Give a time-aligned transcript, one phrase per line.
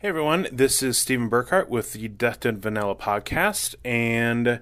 [0.00, 4.60] Hey everyone, this is Stephen Burkhart with the Death and Vanilla podcast, and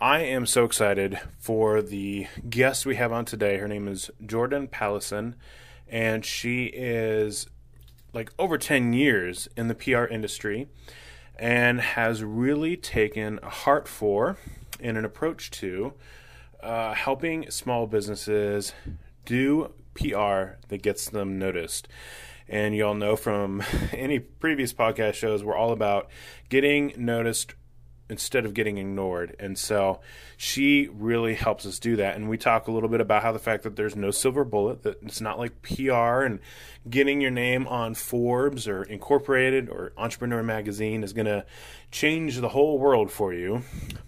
[0.00, 3.58] I am so excited for the guest we have on today.
[3.58, 5.34] Her name is Jordan Pallison,
[5.86, 7.46] and she is
[8.14, 10.66] like over 10 years in the PR industry
[11.38, 14.38] and has really taken a heart for
[14.80, 15.92] and an approach to
[16.62, 18.72] uh, helping small businesses
[19.26, 21.86] do PR that gets them noticed.
[22.50, 23.62] And you all know from
[23.92, 26.10] any previous podcast shows, we're all about
[26.48, 27.54] getting noticed
[28.10, 29.36] instead of getting ignored.
[29.38, 30.00] And so
[30.36, 32.16] she really helps us do that.
[32.16, 34.82] And we talk a little bit about how the fact that there's no silver bullet,
[34.82, 36.40] that it's not like PR and
[36.88, 41.46] getting your name on Forbes or Incorporated or Entrepreneur Magazine is going to
[41.92, 43.62] change the whole world for you,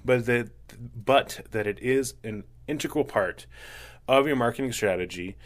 [0.04, 0.50] but that
[0.96, 3.46] but that it is an integral part
[4.08, 5.36] of your marketing strategy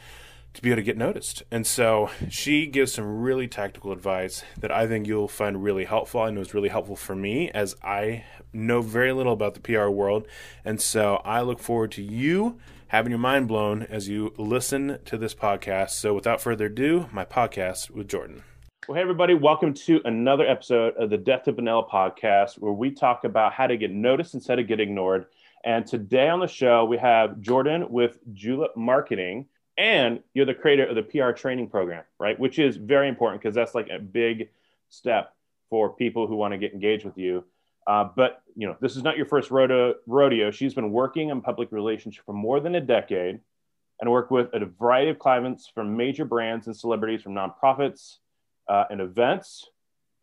[0.56, 1.42] to be able to get noticed.
[1.50, 6.24] And so she gives some really tactical advice that I think you'll find really helpful.
[6.24, 9.88] and know it's really helpful for me as I know very little about the PR
[9.88, 10.26] world.
[10.64, 15.18] And so I look forward to you having your mind blown as you listen to
[15.18, 15.90] this podcast.
[15.90, 18.42] So without further ado, my podcast with Jordan.
[18.88, 22.92] Well, hey, everybody, welcome to another episode of the Death to Vanilla podcast, where we
[22.92, 25.26] talk about how to get noticed instead of get ignored.
[25.64, 29.46] And today on the show, we have Jordan with Julep Marketing,
[29.78, 32.38] and you're the creator of the PR training program, right?
[32.38, 34.48] Which is very important because that's like a big
[34.88, 35.34] step
[35.68, 37.44] for people who want to get engaged with you.
[37.86, 40.50] Uh, but you know, this is not your first rodeo, rodeo.
[40.50, 43.40] She's been working in public relations for more than a decade
[44.00, 48.16] and worked with a variety of clients from major brands and celebrities from nonprofits
[48.68, 49.68] uh, and events.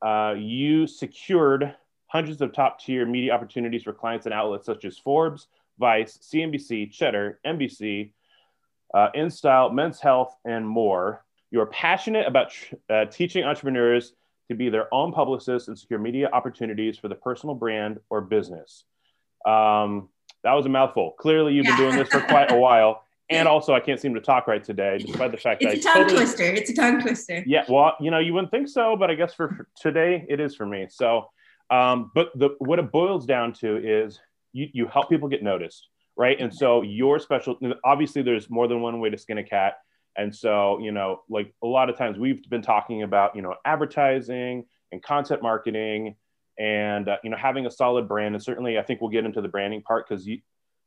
[0.01, 1.75] Uh, you secured
[2.07, 5.47] hundreds of top tier media opportunities for clients and outlets such as Forbes,
[5.79, 8.11] Vice, CNBC, Cheddar, NBC,
[8.93, 11.23] uh, InStyle, Men's Health, and more.
[11.51, 14.13] You are passionate about tr- uh, teaching entrepreneurs
[14.49, 18.85] to be their own publicists and secure media opportunities for the personal brand or business.
[19.45, 20.09] Um,
[20.43, 21.11] that was a mouthful.
[21.19, 23.03] Clearly, you've been doing this for quite a while.
[23.29, 25.93] And also, I can't seem to talk right today, despite the fact it's that a
[25.93, 26.43] tongue totally, twister.
[26.43, 27.43] It's a tongue twister.
[27.47, 30.41] Yeah, well, you know, you wouldn't think so, but I guess for, for today, it
[30.41, 30.87] is for me.
[30.89, 31.29] So,
[31.71, 34.19] um, but the what it boils down to is
[34.51, 36.39] you, you help people get noticed, right?
[36.39, 39.75] And so your special, obviously, there's more than one way to skin a cat.
[40.15, 43.55] And so, you know, like a lot of times we've been talking about, you know,
[43.65, 46.15] advertising and content marketing
[46.59, 48.35] and, uh, you know, having a solid brand.
[48.35, 50.27] And certainly, I think we'll get into the branding part because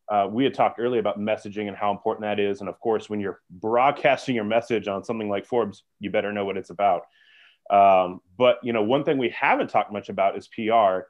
[0.09, 2.60] uh, we had talked earlier about messaging and how important that is.
[2.60, 6.44] And of course, when you're broadcasting your message on something like Forbes, you better know
[6.44, 7.03] what it's about.
[7.69, 11.08] Um, but you know, one thing we haven't talked much about is PR,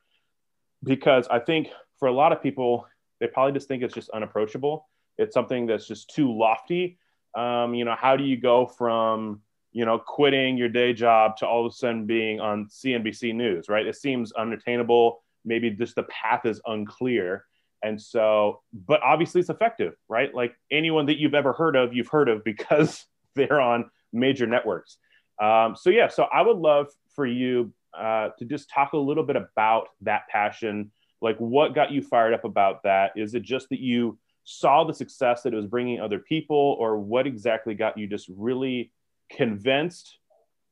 [0.83, 2.87] because I think for a lot of people,
[3.21, 4.88] they probably just think it's just unapproachable.
[5.19, 6.99] It's something that's just too lofty.
[7.34, 9.41] Um, you know, how do you go from
[9.72, 13.69] you know quitting your day job to all of a sudden being on CNBC News?
[13.69, 13.87] Right?
[13.87, 15.22] It seems unattainable.
[15.44, 17.44] Maybe just the path is unclear.
[17.82, 20.34] And so, but obviously it's effective, right?
[20.34, 23.04] Like anyone that you've ever heard of, you've heard of because
[23.34, 24.97] they're on major networks.
[25.41, 29.25] Um, so yeah, so I would love for you uh, to just talk a little
[29.25, 30.91] bit about that passion.
[31.21, 33.12] Like, what got you fired up about that?
[33.16, 36.99] Is it just that you saw the success that it was bringing other people, or
[36.99, 38.93] what exactly got you just really
[39.31, 40.19] convinced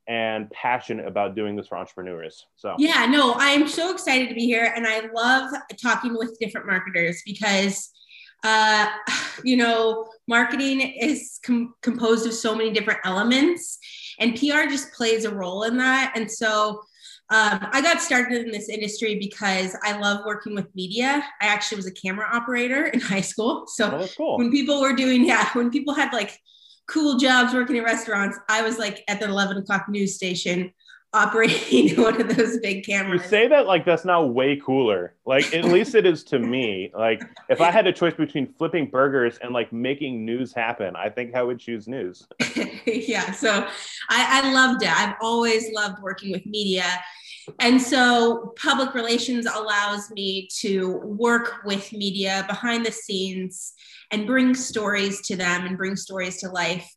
[0.06, 2.47] and passionate about doing this for entrepreneurs?
[2.56, 5.50] So Yeah, no, I'm so excited to be here, and I love
[5.82, 7.91] talking with different marketers because.
[8.47, 8.87] Uh,
[9.43, 13.78] you know, marketing is com- composed of so many different elements,
[14.19, 16.12] and PR just plays a role in that.
[16.15, 16.82] And so
[17.31, 21.25] um, I got started in this industry because I love working with media.
[21.41, 23.65] I actually was a camera operator in high school.
[23.67, 24.39] So Oh, cool.
[24.39, 26.39] when people were doing, yeah, when people had like
[26.87, 30.71] cool jobs working in restaurants, I was like at the 11 o'clock news station
[31.14, 33.22] operating one of those big cameras.
[33.22, 35.14] you say that like that's now way cooler.
[35.25, 36.91] Like at least it is to me.
[36.94, 41.08] Like if I had a choice between flipping burgers and like making news happen, I
[41.08, 42.26] think I would choose news.
[42.86, 43.66] yeah, so
[44.10, 44.91] I, I loved it.
[44.91, 46.84] I've always loved working with media.
[47.60, 53.75] And so public relations allows me to work with media behind the scenes
[54.10, 56.90] and bring stories to them and bring stories to life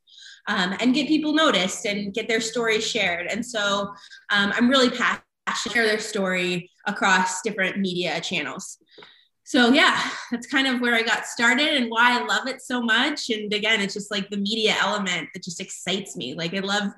[0.48, 3.28] um, and get people noticed and get their stories shared.
[3.28, 3.94] And so
[4.30, 8.78] um, I'm really passionate to share their story across different media channels.
[9.44, 9.98] So yeah,
[10.30, 13.30] that's kind of where I got started and why I love it so much.
[13.30, 16.34] And again, it's just like the media element that just excites me.
[16.34, 16.92] Like I love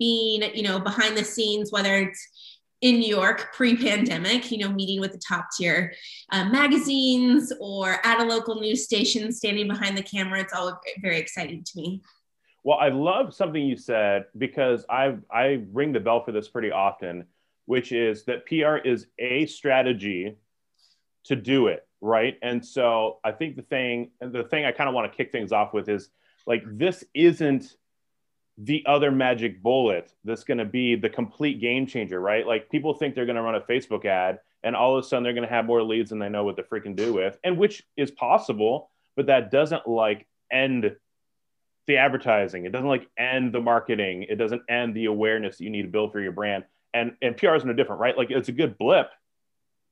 [0.00, 2.28] being, you know, behind the scenes, whether it's
[2.80, 5.94] in New York pre-pandemic, you know, meeting with the top tier
[6.32, 10.40] uh, magazines or at a local news station, standing behind the camera.
[10.40, 12.02] It's all very exciting to me.
[12.64, 16.70] Well, I love something you said because I I ring the bell for this pretty
[16.70, 17.26] often.
[17.66, 20.36] which is that PR is a strategy
[21.24, 22.36] to do it, right?
[22.42, 25.52] And so I think the thing, the thing I kind of want to kick things
[25.52, 26.08] off with is
[26.46, 27.76] like this isn't
[28.58, 32.46] the other magic bullet that's going to be the complete game changer, right?
[32.46, 35.22] Like people think they're going to run a Facebook ad and all of a sudden
[35.24, 37.56] they're going to have more leads than they know what to freaking do with, and
[37.56, 40.94] which is possible, but that doesn't like end
[41.86, 42.64] the advertising.
[42.64, 44.26] It doesn't like end the marketing.
[44.28, 46.64] It doesn't end the awareness that you need to build for your brand.
[46.94, 48.16] And and PR is no different, right?
[48.16, 49.08] Like it's a good blip,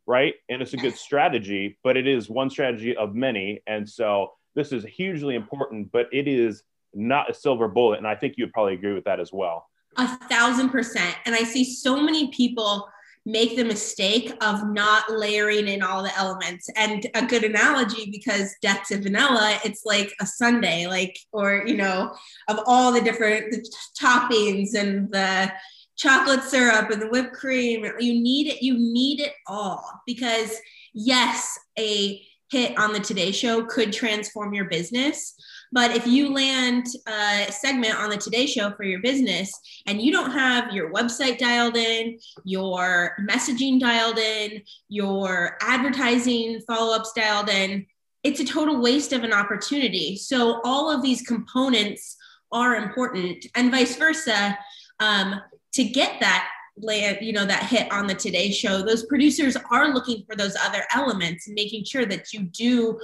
[0.07, 0.35] right?
[0.49, 3.63] And it's a good strategy, but it is one strategy of many.
[3.67, 6.63] And so this is hugely important, but it is
[6.95, 7.99] not a silver bullet.
[7.99, 9.67] And I think you would probably agree with that as well.
[9.97, 11.17] A thousand percent.
[11.27, 12.89] And I see so many people
[13.27, 16.69] make the mistake of not layering in all the elements.
[16.77, 21.77] And a good analogy because death to vanilla, it's like a sundae, like, or, you
[21.77, 22.15] know,
[22.49, 23.71] of all the different the
[24.01, 25.53] toppings and the
[25.97, 27.85] chocolate syrup and the whipped cream.
[27.99, 30.57] You need it, you need it all because
[30.95, 35.35] yes, a hit on the Today Show could transform your business.
[35.73, 39.53] But if you land a segment on the Today Show for your business
[39.87, 46.95] and you don't have your website dialed in, your messaging dialed in, your advertising follow
[46.95, 47.87] ups dialed in,
[48.23, 50.17] it's a total waste of an opportunity.
[50.17, 52.17] So all of these components
[52.53, 54.59] are important, and vice versa.
[54.99, 55.41] Um,
[55.73, 56.49] to get that
[56.83, 60.57] land, you know, that hit on the Today Show, those producers are looking for those
[60.57, 62.99] other elements making sure that you do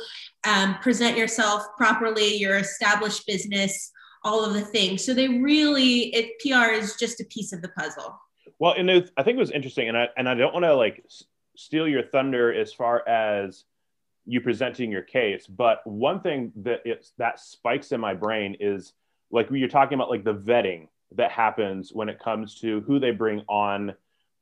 [0.47, 3.91] um, present yourself properly, your established business,
[4.25, 5.05] all of the things.
[5.05, 8.19] So they really, it PR is just a piece of the puzzle.
[8.59, 10.75] Well, and it, I think it was interesting, and I and I don't want to
[10.75, 11.05] like
[11.57, 13.65] steal your thunder as far as
[14.27, 18.93] you presenting your case, but one thing that it's that spikes in my brain is
[19.31, 22.99] like when you're talking about like the vetting that happens when it comes to who
[22.99, 23.95] they bring on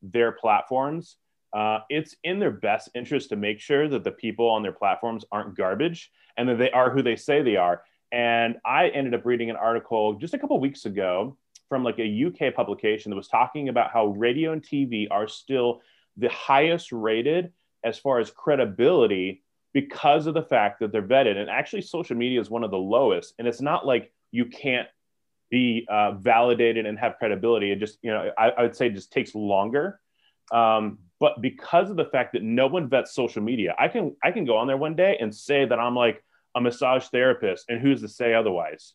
[0.03, 1.17] their platforms.
[1.53, 5.25] Uh, it's in their best interest to make sure that the people on their platforms
[5.31, 7.83] aren't garbage and that they are who they say they are.
[8.11, 11.37] And I ended up reading an article just a couple weeks ago
[11.69, 15.81] from like a UK publication that was talking about how radio and TV are still
[16.17, 17.53] the highest rated
[17.85, 21.37] as far as credibility because of the fact that they're vetted.
[21.37, 23.35] And actually, social media is one of the lowest.
[23.39, 24.89] And it's not like you can't
[25.51, 27.71] be uh, validated and have credibility.
[27.71, 30.01] It just, you know, I, I would say it just takes longer.
[30.53, 34.31] Um, but because of the fact that no one vets social media, I can I
[34.31, 36.23] can go on there one day and say that I'm like
[36.55, 38.95] a massage therapist, and who's to say otherwise?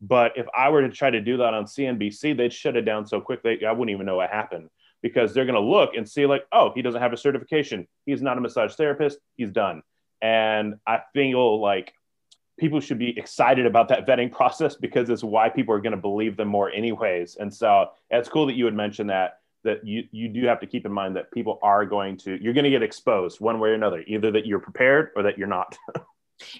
[0.00, 3.06] But if I were to try to do that on CNBC, they'd shut it down
[3.06, 4.68] so quickly I wouldn't even know what happened
[5.00, 7.86] because they're going to look and see like, oh, he doesn't have a certification.
[8.06, 9.18] He's not a massage therapist.
[9.36, 9.82] He's done.
[10.20, 11.92] And I feel like
[12.58, 16.00] people should be excited about that vetting process because it's why people are going to
[16.00, 20.04] believe them more anyways and so it's cool that you would mention that that you
[20.10, 22.70] you do have to keep in mind that people are going to you're going to
[22.70, 25.76] get exposed one way or another either that you're prepared or that you're not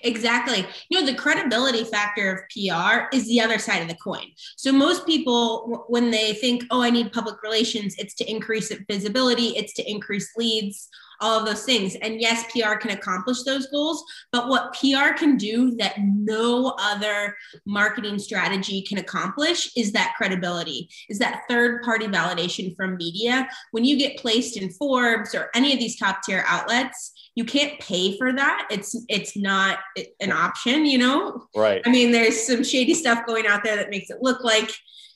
[0.03, 0.67] Exactly.
[0.89, 4.27] You know, the credibility factor of PR is the other side of the coin.
[4.57, 9.49] So, most people, when they think, oh, I need public relations, it's to increase visibility,
[9.57, 10.89] it's to increase leads,
[11.23, 11.95] all of those things.
[12.03, 17.37] And yes, PR can accomplish those goals, but what PR can do that no other
[17.65, 23.49] marketing strategy can accomplish is that credibility, is that third party validation from media.
[23.71, 27.79] When you get placed in Forbes or any of these top tier outlets, you can't
[27.79, 28.67] pay for that.
[28.71, 29.79] It's it's not
[30.21, 31.47] an option, you know.
[31.57, 31.81] Right.
[31.87, 34.71] I mean, there's some shady stuff going out there that makes it look like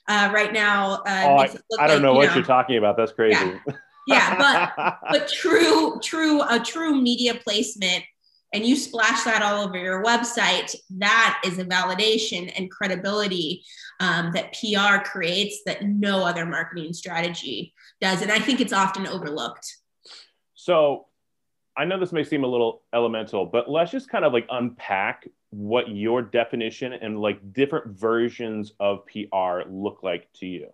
[0.08, 1.02] uh, right now.
[1.06, 1.42] Uh, oh, I,
[1.78, 2.96] I, don't like, know what you are talking about.
[2.96, 3.38] That's crazy.
[3.38, 3.74] Yeah
[4.06, 8.04] yeah but but true true a true media placement
[8.52, 13.64] and you splash that all over your website that is a validation and credibility
[14.00, 19.06] um, that pr creates that no other marketing strategy does and i think it's often
[19.06, 19.76] overlooked.
[20.54, 21.06] So
[21.76, 25.28] i know this may seem a little elemental but let's just kind of like unpack
[25.50, 30.68] what your definition and like different versions of pr look like to you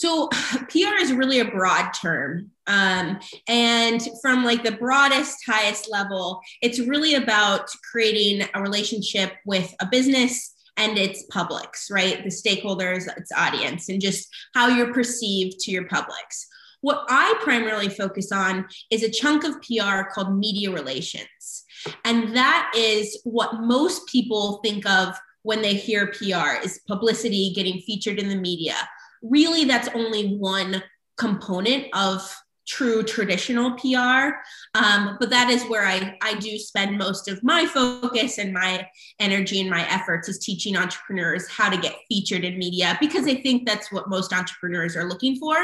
[0.00, 0.28] so
[0.68, 2.50] PR is really a broad term.
[2.66, 9.74] Um, and from like the broadest, highest level, it's really about creating a relationship with
[9.78, 12.24] a business and its publics, right?
[12.24, 16.46] The stakeholders, its audience, and just how you're perceived to your publics.
[16.80, 21.64] What I primarily focus on is a chunk of PR called media relations.
[22.06, 27.80] And that is what most people think of when they hear PR is publicity, getting
[27.80, 28.76] featured in the media
[29.22, 30.82] really that's only one
[31.16, 32.34] component of
[32.70, 34.36] true traditional PR.
[34.74, 38.86] Um, but that is where I, I do spend most of my focus and my
[39.18, 43.34] energy and my efforts is teaching entrepreneurs how to get featured in media because I
[43.34, 45.56] think that's what most entrepreneurs are looking for.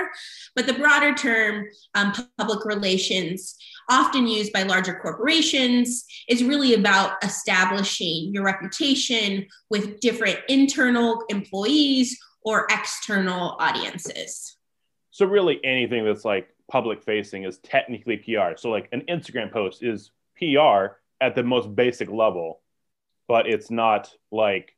[0.57, 3.57] But the broader term, um, public relations,
[3.89, 12.19] often used by larger corporations, is really about establishing your reputation with different internal employees
[12.47, 14.57] or external audiences.
[15.11, 18.57] So, really, anything that's like public facing is technically PR.
[18.57, 22.61] So like an Instagram post is PR at the most basic level,
[23.29, 24.75] but it's not like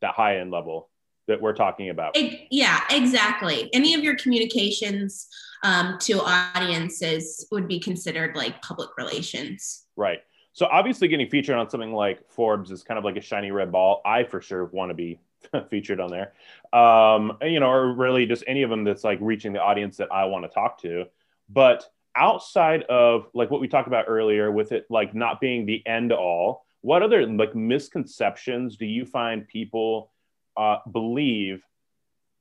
[0.00, 0.88] that high end level
[1.28, 2.16] that we're talking about.
[2.16, 3.70] It, yeah, exactly.
[3.72, 5.28] Any of your communications
[5.62, 9.84] um, to audiences would be considered like public relations.
[9.96, 10.18] Right.
[10.52, 13.72] So obviously, getting featured on something like Forbes is kind of like a shiny red
[13.72, 14.02] ball.
[14.04, 15.18] I for sure want to be
[15.70, 16.32] featured on there.
[16.72, 20.12] Um, you know, or really just any of them that's like reaching the audience that
[20.12, 21.06] I want to talk to.
[21.48, 21.84] But
[22.16, 26.12] outside of like what we talked about earlier with it like not being the end
[26.12, 30.10] all, what other like misconceptions do you find people
[30.56, 31.62] uh, believe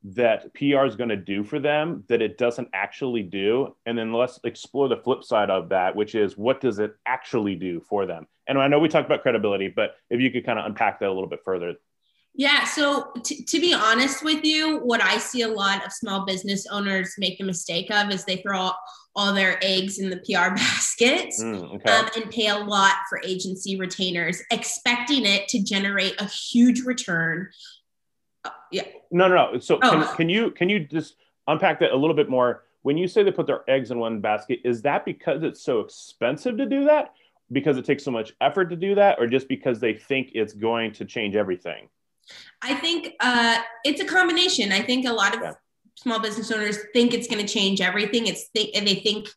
[0.04, 3.76] that PR is going to do for them that it doesn't actually do?
[3.86, 7.56] And then let's explore the flip side of that, which is what does it actually
[7.56, 8.28] do for them?
[8.48, 11.10] And I know we talked about credibility, but if you could kind of unpack that
[11.10, 11.76] a little bit further,
[12.34, 12.64] yeah.
[12.64, 16.66] So, t- to be honest with you, what I see a lot of small business
[16.68, 18.72] owners make the mistake of is they throw
[19.16, 21.92] all their eggs in the PR basket mm, okay.
[21.92, 27.50] um, and pay a lot for agency retainers, expecting it to generate a huge return.
[28.46, 28.84] Uh, yeah.
[29.12, 29.60] No, no, no.
[29.60, 29.90] So, oh.
[29.90, 31.16] can, can you can you just
[31.48, 32.64] unpack that a little bit more?
[32.84, 35.82] When you say they put their eggs in one basket, is that because it's so
[35.82, 37.14] expensive to do that?
[37.52, 40.54] Because it takes so much effort to do that, or just because they think it's
[40.54, 41.90] going to change everything?
[42.62, 44.72] I think uh, it's a combination.
[44.72, 45.54] I think a lot of yeah.
[45.96, 48.28] small business owners think it's going to change everything.
[48.28, 49.28] It's th- and they think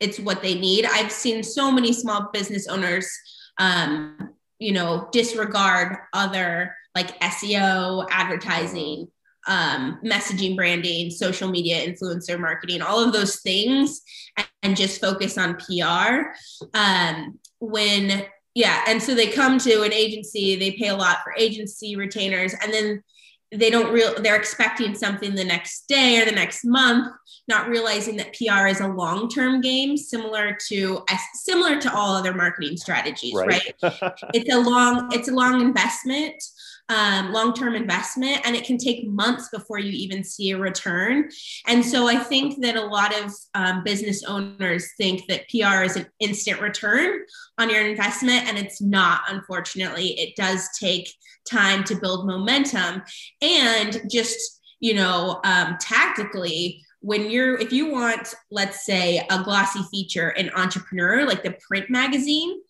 [0.00, 0.86] it's what they need.
[0.86, 3.10] I've seen so many small business owners,
[3.58, 9.08] um, you know, disregard other like SEO, advertising,
[9.46, 14.00] um, messaging, branding, social media, influencer marketing, all of those things,
[14.36, 16.32] and, and just focus on PR.
[16.72, 18.24] Um, when
[18.54, 22.54] yeah and so they come to an agency they pay a lot for agency retainers
[22.62, 23.02] and then
[23.52, 27.12] they don't real they're expecting something the next day or the next month
[27.46, 32.76] not realizing that pr is a long-term game similar to similar to all other marketing
[32.76, 33.94] strategies right, right?
[34.34, 36.42] it's a long it's a long investment
[36.88, 41.30] um, long-term investment and it can take months before you even see a return.
[41.66, 45.96] And so i think that a lot of um, business owners think that pr is
[45.96, 47.20] an instant return
[47.58, 50.18] on your investment and it's not unfortunately.
[50.18, 51.08] It does take
[51.48, 53.02] time to build momentum.
[53.40, 59.80] And just you know um, tactically when you're if you want let's say a glossy
[59.90, 62.60] feature in entrepreneur like the print magazine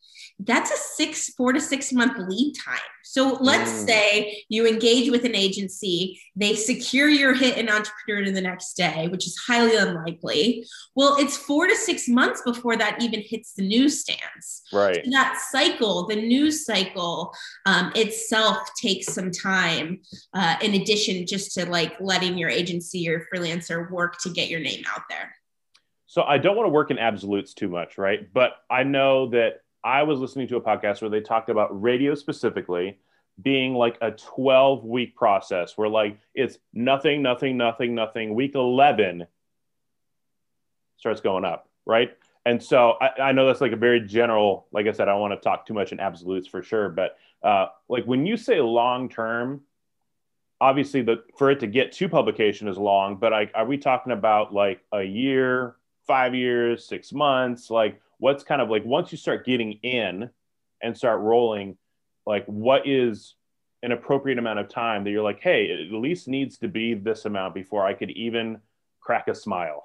[0.40, 2.78] that's a six, four to six month lead time.
[3.04, 3.86] So let's mm.
[3.86, 8.74] say you engage with an agency, they secure your hit in entrepreneur in the next
[8.74, 10.66] day, which is highly unlikely.
[10.96, 14.62] Well, it's four to six months before that even hits the newsstands.
[14.72, 15.04] Right.
[15.04, 17.32] So that cycle, the news cycle
[17.66, 20.00] um, itself takes some time.
[20.32, 24.60] Uh, in addition, just to like letting your agency or freelancer work to get your
[24.60, 25.34] name out there.
[26.06, 28.32] So I don't want to work in absolutes too much, right?
[28.32, 32.14] But I know that I was listening to a podcast where they talked about radio
[32.14, 32.98] specifically
[33.40, 38.34] being like a 12 week process where like it's nothing, nothing, nothing, nothing.
[38.34, 39.26] Week 11
[40.96, 42.16] starts going up, right?
[42.46, 45.20] And so I, I know that's like a very general, like I said, I don't
[45.20, 48.60] want to talk too much in absolutes for sure, but uh, like when you say
[48.60, 49.62] long term,
[50.60, 54.12] obviously the for it to get to publication is long, but like are we talking
[54.12, 55.76] about like a year,
[56.06, 57.70] five years, six months?
[57.70, 60.30] Like what's kind of like once you start getting in
[60.82, 61.76] and start rolling,
[62.24, 63.34] like what is
[63.82, 66.94] an appropriate amount of time that you're like, hey, it at least needs to be
[66.94, 68.62] this amount before I could even
[69.02, 69.82] crack a smile?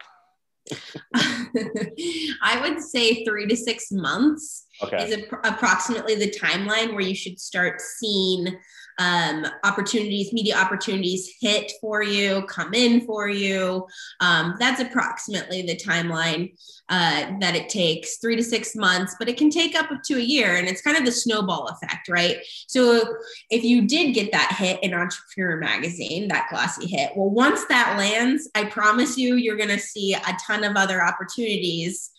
[1.13, 5.05] I would say three to six months okay.
[5.05, 8.57] is approximately the timeline where you should start seeing
[8.99, 13.87] um, opportunities, media opportunities hit for you, come in for you.
[14.19, 16.53] Um, that's approximately the timeline
[16.89, 20.21] uh, that it takes three to six months, but it can take up to a
[20.21, 20.57] year.
[20.57, 22.37] And it's kind of the snowball effect, right?
[22.67, 23.01] So
[23.49, 27.97] if you did get that hit in Entrepreneur Magazine, that glossy hit, well, once that
[27.97, 32.11] lands, I promise you, you're going to see a ton of other opportunities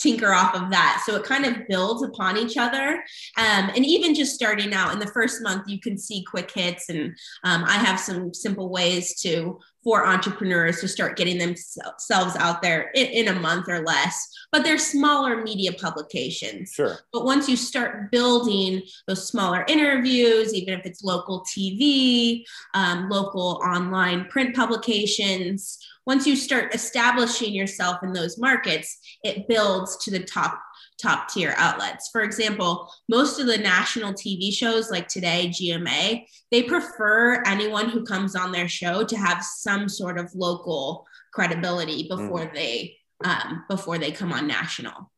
[0.00, 1.02] tinker off of that.
[1.04, 3.04] So it kind of builds upon each other.
[3.36, 6.88] Um, and even just starting out in the first month, you can see quick hits.
[6.88, 12.60] And um, I have some simple ways to for entrepreneurs to start getting themselves out
[12.60, 14.28] there in, in, a month or less.
[14.52, 16.72] But they're smaller media publications.
[16.72, 16.98] Sure.
[17.12, 22.44] But once you start building those smaller interviews, even if it's local TV,
[22.74, 29.96] um, local online print publications, once you start establishing yourself in those markets, it builds
[29.98, 30.60] to the top
[31.00, 32.08] top tier outlets.
[32.10, 38.04] For example, most of the national TV shows like today, GMA, they prefer anyone who
[38.04, 42.54] comes on their show to have some sort of local credibility before mm.
[42.54, 45.10] they um, before they come on national.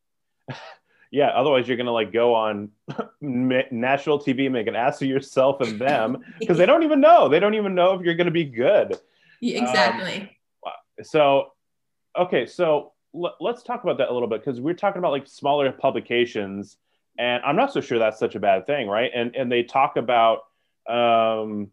[1.15, 2.71] Yeah, otherwise you're gonna like go on
[3.21, 7.29] national TV, make an ass of yourself and them because they don't even know.
[7.29, 8.99] They don't even know if you're gonna be good.
[9.43, 10.39] exactly.
[10.67, 11.53] Um, so,
[12.19, 15.27] okay, so l- let's talk about that a little bit because we're talking about like
[15.27, 16.77] smaller publications,
[17.19, 19.11] and I'm not so sure that's such a bad thing, right?
[19.15, 20.41] And and they talk about
[20.89, 21.71] um,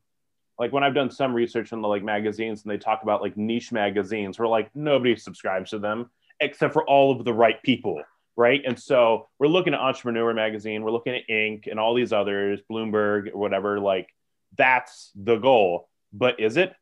[0.57, 3.37] like when I've done some research in the like magazines, and they talk about like
[3.37, 6.09] niche magazines where like nobody subscribes to them
[6.41, 8.01] except for all of the right people,
[8.37, 8.61] right?
[8.65, 11.67] And so we're looking at Entrepreneur Magazine, we're looking at Inc.
[11.69, 13.79] and all these others, Bloomberg whatever.
[13.79, 14.09] Like
[14.57, 16.73] that's the goal, but is it?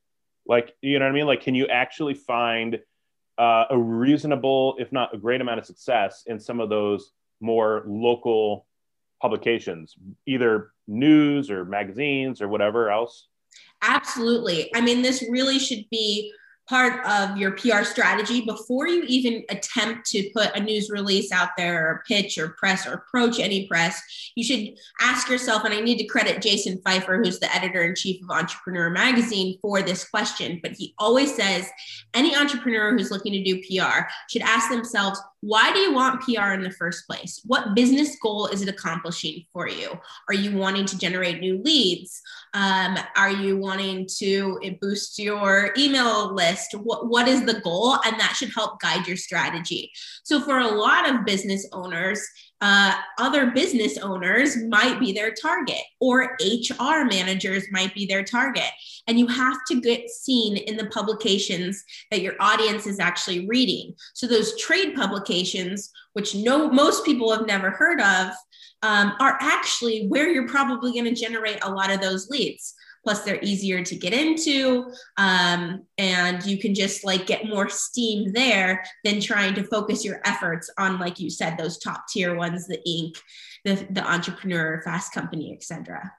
[0.48, 1.28] Like you know what I mean?
[1.28, 2.80] Like, can you actually find
[3.38, 7.84] uh, a reasonable, if not a great amount of success in some of those more
[7.88, 8.66] local
[9.22, 13.28] publications, either news or magazines or whatever else?
[13.82, 14.74] Absolutely.
[14.76, 16.32] I mean, this really should be
[16.68, 21.50] part of your PR strategy before you even attempt to put a news release out
[21.58, 24.02] there or pitch or press or approach any press.
[24.36, 27.96] You should ask yourself, and I need to credit Jason Feifer, who's the editor in
[27.96, 30.60] chief of Entrepreneur Magazine, for this question.
[30.62, 31.70] But he always says
[32.14, 36.52] any entrepreneur who's looking to do PR should ask themselves, why do you want PR
[36.52, 37.42] in the first place?
[37.46, 39.98] What business goal is it accomplishing for you?
[40.28, 42.22] Are you wanting to generate new leads?
[42.58, 46.74] Um, are you wanting to boost your email list?
[46.74, 48.00] What, what is the goal?
[48.04, 49.92] And that should help guide your strategy.
[50.24, 52.20] So, for a lot of business owners,
[52.60, 58.72] uh, other business owners might be their target, or HR managers might be their target.
[59.06, 63.94] And you have to get seen in the publications that your audience is actually reading.
[64.16, 68.32] So, those trade publications, which no, most people have never heard of,
[68.84, 72.74] um, are actually where you're probably going to generate a lot of those leads.
[73.04, 78.34] Plus they're easier to get into um, and you can just like get more steam
[78.34, 82.68] there than trying to focus your efforts on like you said those top tier ones
[82.68, 83.16] the inc
[83.64, 86.12] the, the entrepreneur fast company etc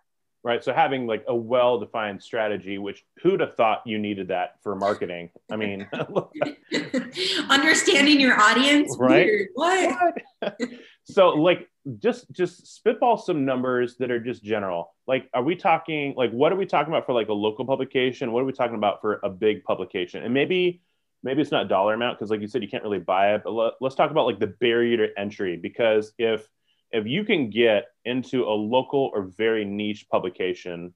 [0.42, 4.75] right so having like a well-defined strategy which who'd have thought you needed that for
[4.75, 5.29] marketing?
[5.51, 5.87] I mean
[7.51, 8.97] understanding your audience?
[8.99, 9.27] Right.
[9.27, 9.49] Weird.
[9.55, 10.59] what, what?
[11.11, 11.68] so like
[11.99, 14.94] just just spitball some numbers that are just general.
[15.07, 18.31] Like are we talking like what are we talking about for like a local publication?
[18.33, 20.23] What are we talking about for a big publication?
[20.23, 20.83] And maybe
[21.23, 23.51] maybe it's not dollar amount because like you said you can't really buy it but
[23.53, 25.57] let, let's talk about like the barrier to entry.
[25.57, 26.47] Because if
[26.90, 30.92] if you can get into a local or very niche publication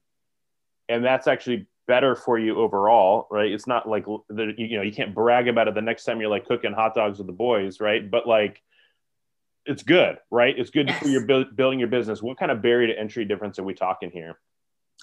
[0.89, 3.51] and that's actually better for you overall right?
[3.51, 6.29] It's not like the, you know you can't brag about it the next time you're
[6.29, 8.09] like cooking hot dogs with the boys right?
[8.11, 8.61] But like
[9.65, 10.57] it's good, right?
[10.57, 11.01] It's good yes.
[11.01, 12.21] for your bu- building your business.
[12.21, 14.39] What kind of barrier to entry difference are we talking here?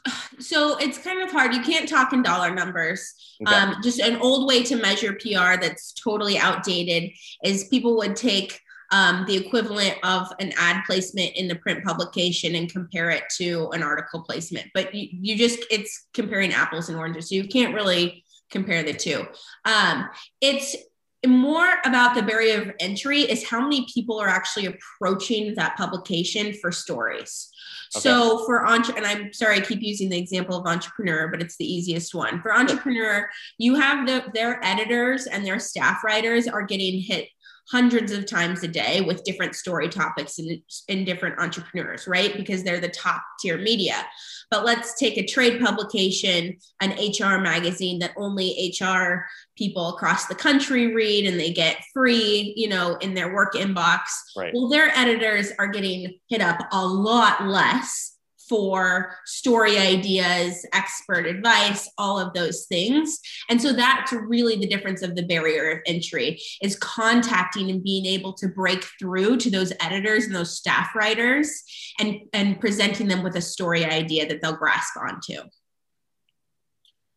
[0.39, 1.53] So it's kind of hard.
[1.53, 3.37] You can't talk in dollar numbers.
[3.47, 3.55] Okay.
[3.55, 7.11] Um, just an old way to measure PR that's totally outdated
[7.45, 8.59] is people would take
[8.91, 13.69] um, the equivalent of an ad placement in the print publication and compare it to
[13.71, 14.69] an article placement.
[14.73, 17.29] But you, you just, it's comparing apples and oranges.
[17.29, 19.27] So you can't really compare the two.
[19.65, 20.09] Um,
[20.41, 20.77] it's
[21.27, 26.55] more about the barrier of entry is how many people are actually approaching that publication
[26.55, 27.51] for stories.
[27.95, 28.03] Okay.
[28.03, 31.57] So for entre, and I'm sorry, I keep using the example of entrepreneur, but it's
[31.57, 32.41] the easiest one.
[32.41, 33.29] For entrepreneur,
[33.59, 37.29] you have the, their editors and their staff writers are getting hit
[37.71, 42.37] hundreds of times a day with different story topics and, and different entrepreneurs, right?
[42.37, 44.05] Because they're the top tier media.
[44.51, 50.35] But let's take a trade publication, an HR magazine that only HR people across the
[50.35, 54.01] country read and they get free, you know, in their work inbox.
[54.37, 54.53] Right.
[54.53, 58.17] Well, their editors are getting hit up a lot less
[58.51, 63.21] for story ideas, expert advice, all of those things.
[63.49, 68.07] And so that's really the difference of the barrier of entry is contacting and being
[68.07, 71.63] able to break through to those editors and those staff writers
[72.01, 75.37] and, and presenting them with a story idea that they'll grasp onto.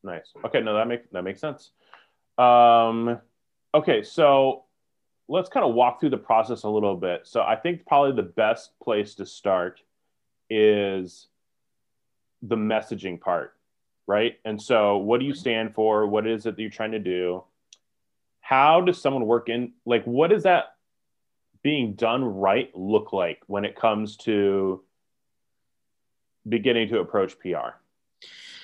[0.04, 0.32] Nice.
[0.46, 1.72] Okay, no, that makes that makes sense.
[2.38, 3.20] Um,
[3.74, 4.66] okay, so
[5.28, 7.22] let's kind of walk through the process a little bit.
[7.24, 9.82] So I think probably the best place to start
[10.54, 11.28] is
[12.42, 13.56] the messaging part.
[14.08, 14.38] right?
[14.46, 16.06] And so, what do you stand for?
[16.08, 17.44] What is it that you're trying to do?
[18.42, 20.76] How does someone work in, like, what does that
[21.64, 24.84] being done right look like when it comes to
[26.48, 27.78] beginning to approach PR?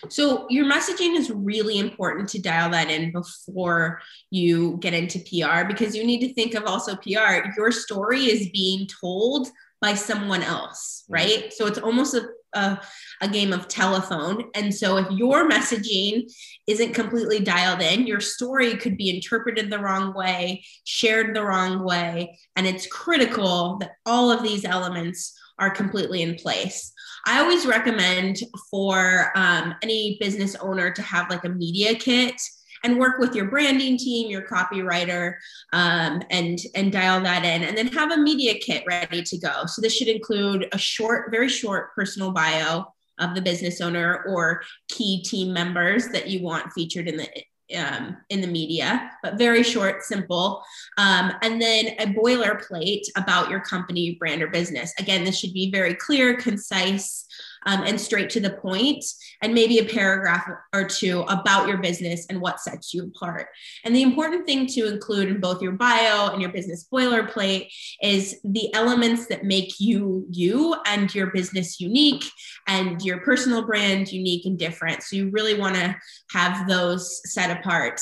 [0.08, 5.68] So your messaging is really important to dial that in before you get into PR
[5.68, 7.50] because you need to think of also PR.
[7.58, 9.50] Your story is being told
[9.82, 11.14] by someone else, mm-hmm.
[11.14, 11.40] right?
[11.40, 11.50] Mm-hmm.
[11.52, 12.82] So it's almost a, a,
[13.22, 14.46] a, game of telephone.
[14.56, 16.32] And so if your messaging
[16.68, 21.84] isn't completely dialed in, your story could be interpreted the wrong way, shared the wrong
[21.84, 22.38] way.
[22.56, 26.92] And it's critical that all of these elements are completely in place.
[27.28, 28.40] I always recommend
[28.72, 32.42] for um, any business owner to have like a media kit
[32.84, 35.36] and work with your branding team, your copywriter,
[35.74, 39.66] um, and and dial that in, and then have a media kit ready to go.
[39.66, 42.86] So this should include a short, very short personal bio
[43.20, 47.28] of the business owner or key team members that you want featured in the
[47.76, 50.64] um, in the media, but very short, simple.
[50.98, 54.94] Um, and then a boilerplate about your company, brand, or business.
[54.98, 57.26] Again, this should be very clear, concise,
[57.66, 59.04] um, and straight to the point,
[59.42, 63.48] and maybe a paragraph or two about your business and what sets you apart.
[63.84, 67.70] And the important thing to include in both your bio and your business boilerplate
[68.02, 72.26] is the elements that make you you and your business unique
[72.68, 75.04] and your personal brand unique and different.
[75.04, 75.96] So you really want to
[76.32, 78.02] have those set apart.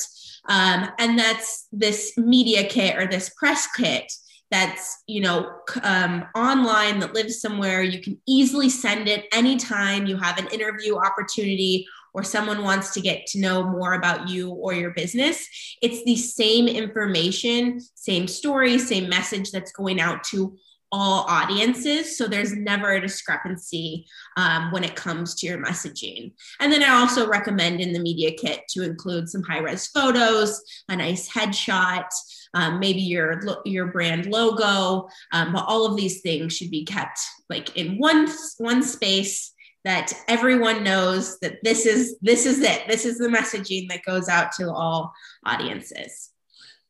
[0.49, 4.11] Um, and that's this media kit or this press kit
[4.49, 5.51] that's you know
[5.83, 7.81] um, online that lives somewhere.
[7.81, 13.01] You can easily send it anytime you have an interview opportunity or someone wants to
[13.01, 15.47] get to know more about you or your business.
[15.81, 20.57] It's the same information same story same message that's going out to
[20.91, 22.17] all audiences.
[22.17, 24.05] So there's never a discrepancy
[24.37, 26.33] um, when it comes to your messaging.
[26.59, 30.61] And then I also recommend in the media kit to include some high res photos,
[30.89, 32.09] a nice headshot,
[32.53, 35.07] um, maybe your your brand logo.
[35.33, 37.19] Um, but all of these things should be kept
[37.49, 42.83] like in one one space that everyone knows that this is this is it.
[42.87, 45.13] This is the messaging that goes out to all
[45.45, 46.31] audiences.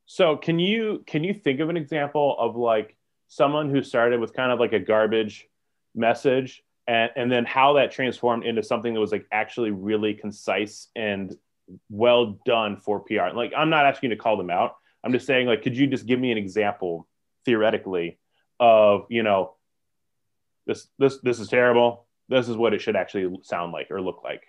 [0.06, 2.97] So can you can you think of an example of like
[3.28, 5.48] someone who started with kind of like a garbage
[5.96, 10.88] message and, and then how that transformed into something that was like actually really concise
[10.96, 11.36] and
[11.90, 13.36] well done for PR.
[13.36, 14.76] Like I'm not asking you to call them out.
[15.04, 17.08] I'm just saying like could you just give me an example
[17.46, 18.20] theoretically
[18.60, 19.54] of, you know,
[20.66, 22.06] this this this is terrible.
[22.30, 24.44] This is what it should actually sound like or look like.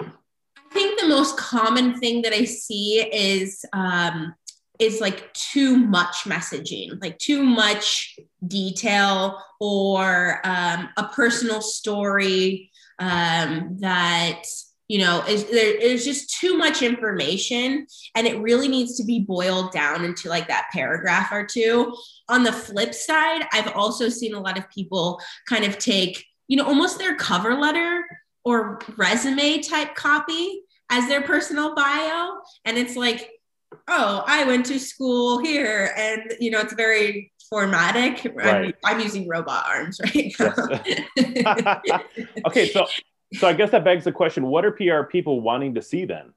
[0.00, 4.34] I think the most common thing that I see is um,
[4.78, 13.76] is like too much messaging, like too much detail or um, a personal story um,
[13.80, 14.42] that
[14.88, 19.20] you know is there is just too much information and it really needs to be
[19.20, 21.94] boiled down into like that paragraph or two.
[22.30, 26.56] On the flip side i've also seen a lot of people kind of take you
[26.56, 28.04] know almost their cover letter
[28.44, 33.30] or resume type copy as their personal bio and it's like
[33.88, 35.92] oh, I went to school here.
[35.96, 38.34] And, you know, it's very formatic.
[38.34, 38.74] Right.
[38.84, 41.90] I'm, I'm, using robot arms right now.
[42.46, 42.68] okay.
[42.68, 42.86] So,
[43.34, 46.32] so I guess that begs the question what are PR people wanting to see then?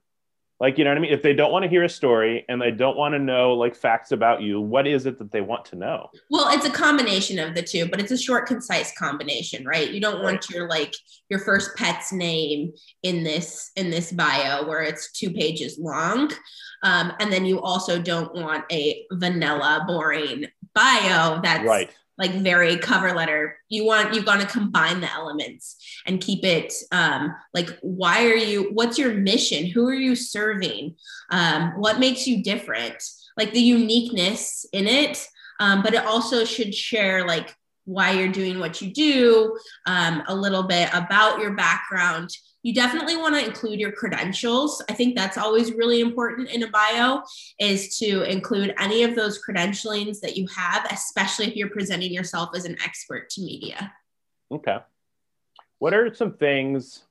[0.62, 1.12] Like, you know what I mean?
[1.12, 3.74] If they don't want to hear a story and they don't want to know like
[3.74, 6.08] facts about you, what is it that they want to know?
[6.30, 9.90] Well, it's a combination of the two, but it's a short, concise combination, right?
[9.90, 10.94] You don't want your like
[11.28, 12.72] your first pet's name
[13.02, 16.30] in this in this bio where it's two pages long.
[16.84, 22.76] Um, and then you also don't want a vanilla, boring bio that's right like very
[22.76, 23.58] cover letter.
[23.68, 28.36] You want you've got to combine the elements and keep it um, like why are
[28.36, 29.66] you what's your mission?
[29.66, 30.96] Who are you serving?
[31.30, 33.02] Um, what makes you different?
[33.36, 35.26] Like the uniqueness in it
[35.62, 40.34] um, but it also should share like why you're doing what you do um, a
[40.34, 42.30] little bit about your background
[42.62, 44.82] you definitely want to include your credentials.
[44.88, 47.22] I think that's always really important in a bio
[47.58, 52.50] is to include any of those credentialings that you have, especially if you're presenting yourself
[52.54, 53.92] as an expert to media.
[54.50, 54.78] Okay.
[55.78, 57.02] What are some things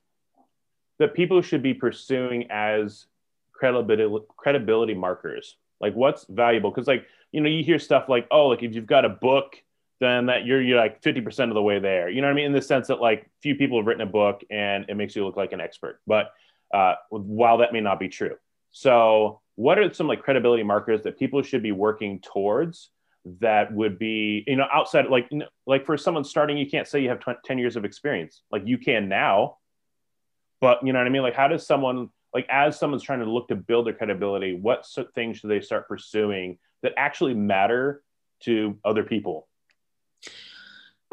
[0.98, 3.06] that people should be pursuing as
[3.52, 5.56] credibility credibility markers?
[5.80, 6.70] Like what's valuable?
[6.70, 9.62] Because like, you know, you hear stuff like, oh, like if you've got a book
[10.02, 12.08] then that you're you're like 50% of the way there.
[12.08, 12.46] You know what I mean?
[12.46, 15.24] In the sense that like few people have written a book and it makes you
[15.24, 16.00] look like an expert.
[16.06, 16.32] But
[16.74, 18.36] uh, while that may not be true.
[18.72, 22.90] So what are some like credibility markers that people should be working towards
[23.40, 25.30] that would be, you know, outside like
[25.66, 28.42] like for someone starting, you can't say you have 10 years of experience.
[28.50, 29.58] Like you can now,
[30.60, 31.22] but you know what I mean?
[31.22, 34.84] Like, how does someone like as someone's trying to look to build their credibility, what
[35.14, 38.02] things should they start pursuing that actually matter
[38.40, 39.46] to other people?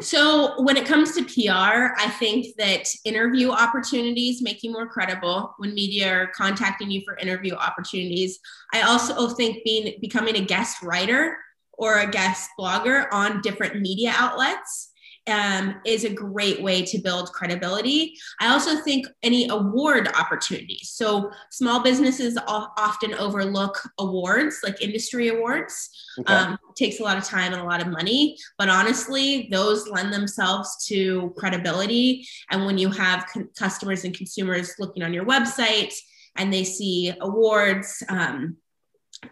[0.00, 5.54] So, when it comes to PR, I think that interview opportunities make you more credible
[5.58, 8.38] when media are contacting you for interview opportunities.
[8.72, 11.36] I also think being becoming a guest writer
[11.74, 14.89] or a guest blogger on different media outlets
[15.26, 18.16] um, is a great way to build credibility.
[18.40, 20.90] I also think any award opportunities.
[20.90, 25.90] So small businesses often overlook awards, like industry awards.
[26.18, 26.32] Okay.
[26.32, 30.12] Um, takes a lot of time and a lot of money, but honestly, those lend
[30.12, 32.26] themselves to credibility.
[32.50, 35.92] And when you have con- customers and consumers looking on your website
[36.36, 38.56] and they see awards, um,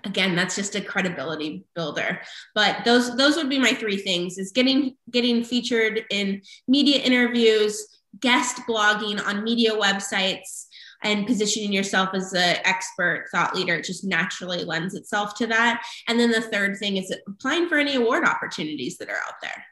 [0.04, 2.20] again that's just a credibility builder.
[2.54, 7.86] But those those would be my three things is getting getting featured in media interviews
[8.20, 10.66] guest blogging on media websites
[11.04, 13.76] and positioning yourself as an expert thought leader.
[13.76, 15.84] It just naturally lends itself to that.
[16.08, 19.64] And then the third thing is applying for any award opportunities that are out there.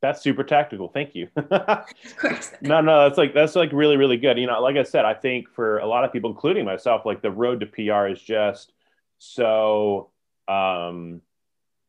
[0.00, 0.88] That's super tactical.
[0.88, 1.28] Thank you.
[1.36, 2.52] Of course.
[2.60, 4.38] No no that's like that's like really really good.
[4.38, 7.22] You know like i said i think for a lot of people including myself like
[7.22, 8.72] the road to pr is just
[9.18, 10.10] so
[10.46, 11.20] um,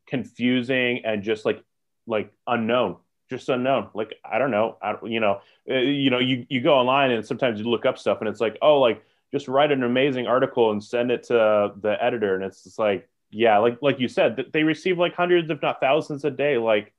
[0.07, 1.63] confusing and just like
[2.07, 2.97] like unknown
[3.29, 3.89] just unknown.
[3.93, 4.77] Like i don't know.
[4.81, 7.97] I, you know uh, you know you, you go online and sometimes you look up
[7.97, 11.71] stuff and it's like oh like just write an amazing article and send it to
[11.79, 12.35] the editor.
[12.35, 15.79] And it's just like yeah like like you said they receive like hundreds if not
[15.79, 16.57] thousands a day.
[16.57, 16.93] Like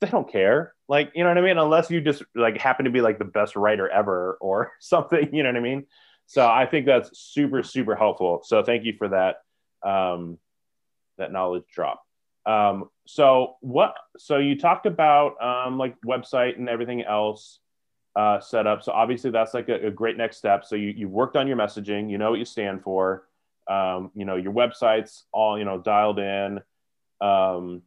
[0.00, 0.74] they don't care.
[0.88, 1.58] Like you know what i mean?
[1.58, 5.42] Unless you just like happen to be like the best writer ever or something you
[5.42, 5.86] know what i mean?
[6.26, 8.40] So I think that's super, super helpful.
[8.44, 9.43] So thank you for that,
[9.84, 10.38] um,
[11.18, 12.04] that knowledge drop.
[12.46, 17.58] Um, so what, so you talked about, um, like website and everything else,
[18.16, 18.82] uh, set up.
[18.82, 20.64] So obviously that's like a, a great next step.
[20.64, 23.26] So you, you've worked on your messaging, you know what you stand for,
[23.68, 26.60] um, you know, your website's all, you know, dialed in.
[27.20, 27.82] Um,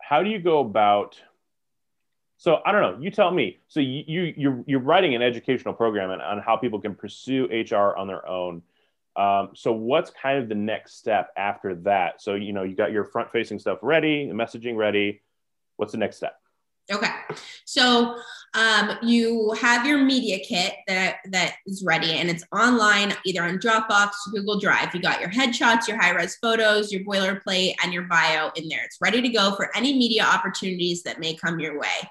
[0.00, 1.18] how do you go about
[2.42, 3.00] so I don't know.
[3.00, 3.60] You tell me.
[3.68, 7.44] So you, you you're you're writing an educational program on, on how people can pursue
[7.44, 8.62] HR on their own.
[9.16, 12.22] Um, so what's kind of the next step after that?
[12.22, 15.22] So you know you got your front facing stuff ready, messaging ready.
[15.76, 16.34] What's the next step?
[16.90, 17.12] Okay,
[17.64, 18.16] so
[18.54, 23.58] um, you have your media kit that that is ready, and it's online either on
[23.58, 24.94] Dropbox, Google Drive.
[24.94, 28.84] You got your headshots, your high res photos, your boilerplate, and your bio in there.
[28.84, 32.08] It's ready to go for any media opportunities that may come your way.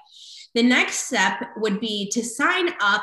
[0.54, 3.02] The next step would be to sign up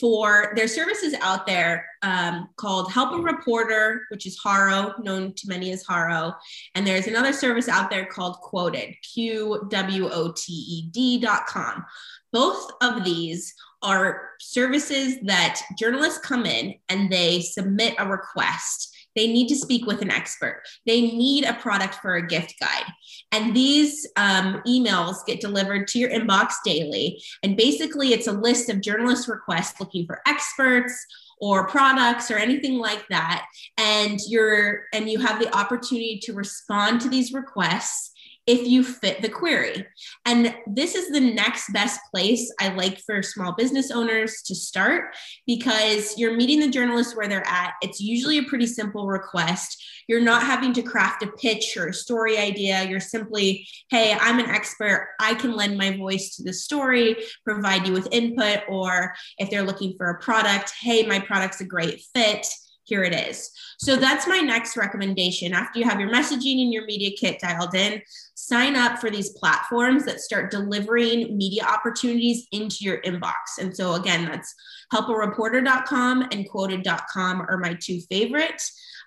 [0.00, 5.48] for their services out there um, called Help a Reporter, which is Haro, known to
[5.48, 6.34] many as Haro.
[6.74, 11.84] And there's another service out there called Qwoted, Q W O T E D.com.
[12.32, 19.26] Both of these are services that journalists come in and they submit a request they
[19.26, 20.62] need to speak with an expert.
[20.86, 22.84] They need a product for a gift guide.
[23.32, 27.22] And these um, emails get delivered to your inbox daily.
[27.42, 30.94] And basically, it's a list of journalist requests looking for experts
[31.40, 36.98] or products or anything like that and you're and you have the opportunity to respond
[36.98, 38.12] to these requests
[38.46, 39.86] if you fit the query.
[40.24, 45.16] And this is the next best place I like for small business owners to start
[45.46, 47.74] because you're meeting the journalists where they're at.
[47.82, 49.82] It's usually a pretty simple request.
[50.08, 52.84] You're not having to craft a pitch or a story idea.
[52.84, 55.08] You're simply, hey, I'm an expert.
[55.20, 59.64] I can lend my voice to the story, provide you with input, or if they're
[59.64, 62.46] looking for a product, hey, my product's a great fit
[62.86, 63.50] here it is.
[63.78, 65.52] So that's my next recommendation.
[65.52, 68.00] After you have your messaging and your media kit dialed in,
[68.34, 73.58] sign up for these platforms that start delivering media opportunities into your inbox.
[73.60, 74.54] And so again, that's
[74.94, 78.62] helpareporter.com and qwoted.com are my two favorite.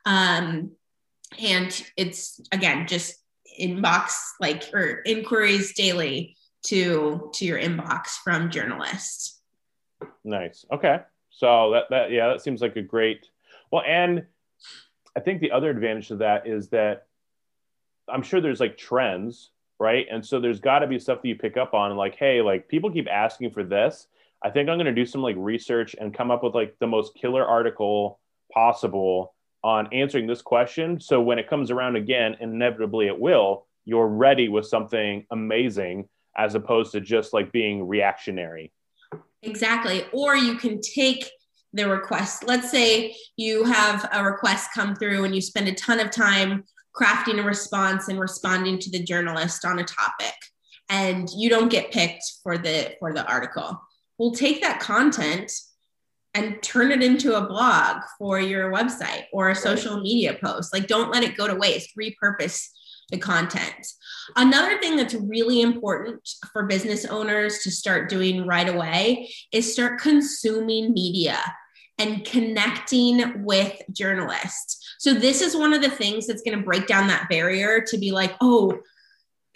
[0.05, 0.71] Um,
[1.39, 3.15] and it's again just
[3.59, 9.41] inbox like or inquiries daily to to your inbox from journalists.
[10.23, 10.65] Nice.
[10.71, 10.99] Okay.
[11.29, 13.25] So that that yeah, that seems like a great
[13.71, 14.25] well, and
[15.15, 17.07] I think the other advantage to that is that
[18.07, 20.05] I'm sure there's like trends, right?
[20.11, 22.67] And so there's got to be stuff that you pick up on, like, hey, like
[22.67, 24.07] people keep asking for this.
[24.43, 26.87] I think I'm going to do some like research and come up with like the
[26.87, 28.19] most killer article
[28.53, 30.99] possible on answering this question.
[30.99, 36.55] So when it comes around again, inevitably it will, you're ready with something amazing as
[36.55, 38.71] opposed to just like being reactionary.
[39.41, 40.05] Exactly.
[40.13, 41.29] Or you can take
[41.73, 42.45] the request.
[42.47, 46.63] Let's say you have a request come through and you spend a ton of time
[46.99, 50.33] crafting a response and responding to the journalist on a topic
[50.89, 53.79] and you don't get picked for the for the article
[54.19, 55.51] We'll take that content
[56.33, 60.73] and turn it into a blog for your website or a social media post.
[60.73, 62.67] Like, don't let it go to waste, repurpose
[63.11, 63.87] the content.
[64.35, 69.99] Another thing that's really important for business owners to start doing right away is start
[69.99, 71.39] consuming media
[71.97, 74.95] and connecting with journalists.
[74.99, 77.97] So, this is one of the things that's going to break down that barrier to
[77.97, 78.79] be like, oh,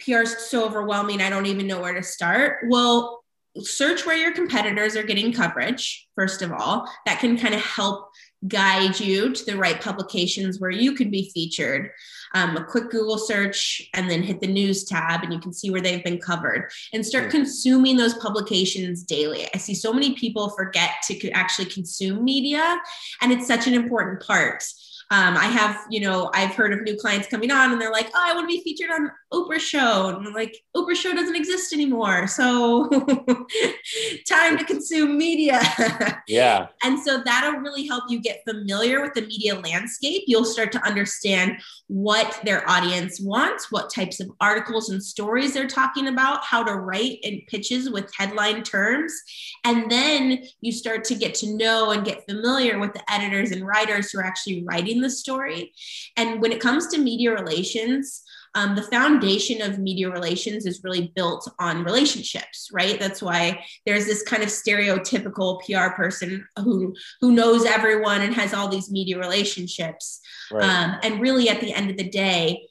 [0.00, 2.64] PR is so overwhelming, I don't even know where to start.
[2.68, 3.24] Well,
[3.58, 6.90] search where your competitors are getting coverage, first of all.
[7.06, 8.10] That can kind of help
[8.48, 11.90] guide you to the right publications where you could be featured.
[12.34, 15.70] Um, a quick Google search and then hit the news tab, and you can see
[15.70, 19.48] where they've been covered and start consuming those publications daily.
[19.54, 22.76] I see so many people forget to actually consume media,
[23.20, 24.64] and it's such an important part.
[25.10, 28.10] Um, I have, you know, I've heard of new clients coming on and they're like,
[28.14, 30.08] oh, I want to be featured on Oprah show.
[30.08, 32.26] And I'm like, Oprah show doesn't exist anymore.
[32.26, 32.88] So
[34.28, 35.60] time to consume media.
[36.26, 36.68] Yeah.
[36.82, 40.22] and so that'll really help you get familiar with the media landscape.
[40.26, 45.66] You'll start to understand what their audience wants, what types of articles and stories they're
[45.66, 49.12] talking about, how to write and pitches with headline terms.
[49.64, 53.66] And then you start to get to know and get familiar with the editors and
[53.66, 55.72] writers who are actually writing the story.
[56.16, 58.22] And when it comes to media relations,
[58.54, 64.06] um, the foundation of media relations is really built on relationships right that's why there's
[64.06, 69.18] this kind of stereotypical pr person who who knows everyone and has all these media
[69.18, 70.20] relationships
[70.52, 70.62] right.
[70.62, 72.66] um, and really at the end of the day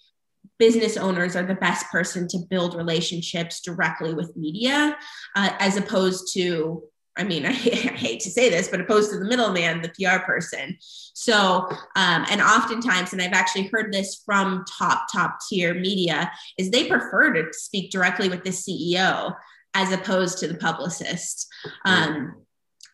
[0.59, 4.95] business owners are the best person to build relationships directly with media
[5.35, 6.83] uh, as opposed to
[7.15, 10.23] I mean, I, I, hate to say this, but opposed to the middleman, the PR
[10.23, 10.77] person.
[10.79, 16.69] So, um, and oftentimes, and I've actually heard this from top, top tier media, is
[16.71, 19.35] they prefer to speak directly with the CEO
[19.73, 21.47] as opposed to the publicist.
[21.85, 22.35] Um,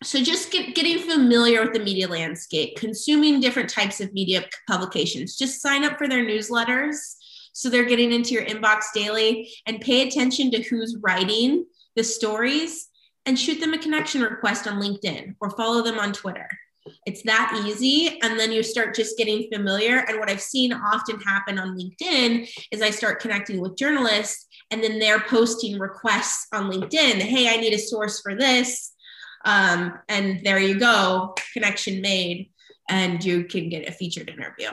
[0.02, 5.38] so just get, getting familiar with the media landscape, consuming different types of media publications,
[5.38, 6.96] just sign up for their newsletters.
[7.52, 11.66] So they're getting into your inbox daily and pay attention to who's writing
[11.98, 12.89] the stories
[13.26, 16.48] and shoot them a connection request on LinkedIn or follow them on Twitter.
[17.06, 18.20] It's that easy.
[18.22, 20.00] And then you start just getting familiar.
[20.08, 24.84] And what I've seen often happen on LinkedIn is I start connecting with journalists and
[24.84, 27.20] then they're posting requests on LinkedIn.
[27.22, 28.94] Hey, I need a source for this.
[29.46, 32.52] Um, and there you go, connection made,
[32.90, 34.70] and you can get a featured interview.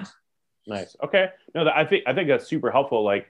[0.66, 0.96] Nice.
[1.04, 1.28] Okay.
[1.54, 3.04] No, I think I think that's super helpful.
[3.04, 3.28] Like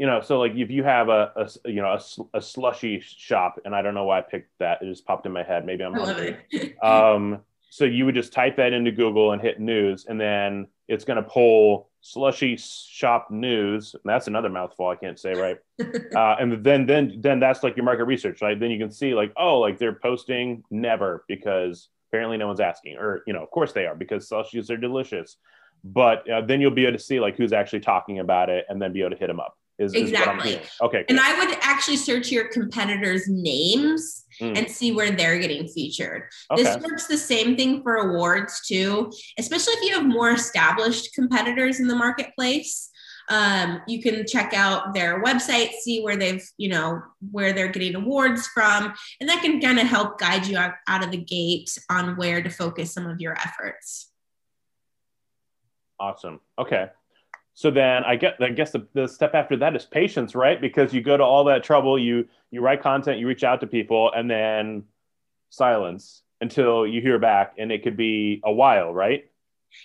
[0.00, 3.60] you know, so like if you have a, a you know a, a, slushy shop,
[3.66, 5.66] and I don't know why I picked that, it just popped in my head.
[5.66, 6.38] Maybe I'm hungry.
[6.82, 11.04] um, so you would just type that into Google and hit news, and then it's
[11.04, 13.94] going to pull slushy shop news.
[14.02, 15.58] That's another mouthful I can't say right.
[16.16, 18.58] uh, and then then then that's like your market research, right?
[18.58, 22.96] Then you can see like oh, like they're posting never because apparently no one's asking,
[22.96, 25.36] or you know, of course they are because slushies are delicious.
[25.84, 28.80] But uh, then you'll be able to see like who's actually talking about it, and
[28.80, 29.58] then be able to hit them up.
[29.80, 30.52] Is, exactly.
[30.52, 31.04] Is okay.
[31.08, 34.56] And I would actually search your competitors' names mm.
[34.56, 36.24] and see where they're getting featured.
[36.50, 36.62] Okay.
[36.62, 41.80] This works the same thing for awards too, especially if you have more established competitors
[41.80, 42.90] in the marketplace.
[43.30, 47.94] Um, you can check out their website, see where they've, you know, where they're getting
[47.94, 51.70] awards from, and that can kind of help guide you out, out of the gate
[51.88, 54.10] on where to focus some of your efforts.
[55.98, 56.40] Awesome.
[56.58, 56.88] Okay.
[57.60, 60.58] So then I get, I guess the, the step after that is patience, right?
[60.58, 63.66] Because you go to all that trouble, you you write content, you reach out to
[63.66, 64.84] people, and then
[65.50, 69.30] silence until you hear back, and it could be a while, right?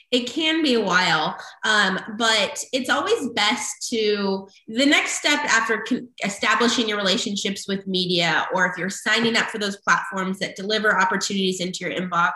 [0.09, 5.79] It can be a while, um, but it's always best to the next step after
[5.81, 10.55] con- establishing your relationships with media, or if you're signing up for those platforms that
[10.55, 12.35] deliver opportunities into your inbox.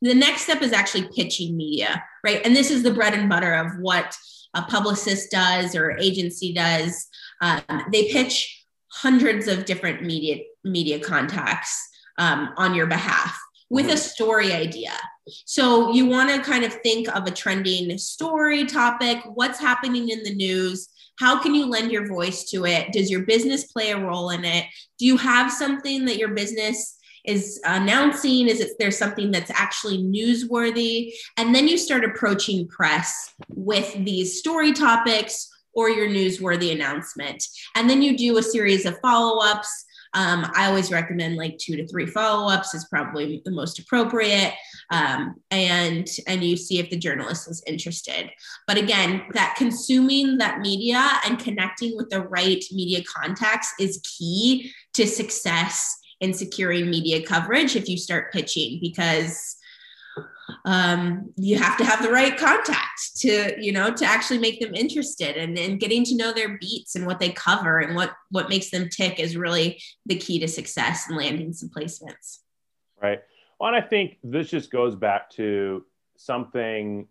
[0.00, 2.40] The next step is actually pitching media, right?
[2.42, 4.16] And this is the bread and butter of what
[4.58, 7.06] a publicist does or agency does.
[7.40, 13.38] Um, they pitch hundreds of different media media contacts um, on your behalf
[13.70, 13.98] with a mm-hmm.
[13.98, 14.92] story idea.
[15.44, 20.22] So you want to kind of think of a trending story topic, what's happening in
[20.22, 22.92] the news, how can you lend your voice to it?
[22.92, 24.64] Does your business play a role in it?
[24.98, 26.97] Do you have something that your business
[27.28, 31.12] is announcing is it there's something that's actually newsworthy?
[31.36, 37.44] And then you start approaching press with these story topics or your newsworthy announcement.
[37.76, 39.84] And then you do a series of follow-ups.
[40.14, 44.54] Um, I always recommend like two to three follow-ups is probably the most appropriate,
[44.90, 48.30] um, and and you see if the journalist is interested.
[48.66, 54.72] But again, that consuming that media and connecting with the right media contacts is key
[54.94, 59.56] to success in securing media coverage if you start pitching because
[60.64, 64.74] um, you have to have the right contact to you know to actually make them
[64.74, 68.48] interested and, and getting to know their beats and what they cover and what what
[68.48, 72.38] makes them tick is really the key to success and landing some placements.
[73.00, 73.20] Right.
[73.60, 75.84] Well and i think this just goes back to
[76.16, 77.06] something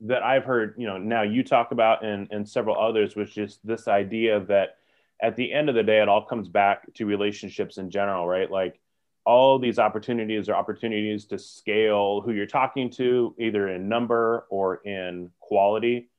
[0.00, 3.58] that i've heard you know now you talk about and, and several others which is
[3.62, 4.76] this idea that
[5.22, 8.50] at the end of the day it all comes back to relationships in general right
[8.50, 8.80] like
[9.26, 14.76] all these opportunities are opportunities to scale who you're talking to, either in number or
[14.76, 16.10] in quality.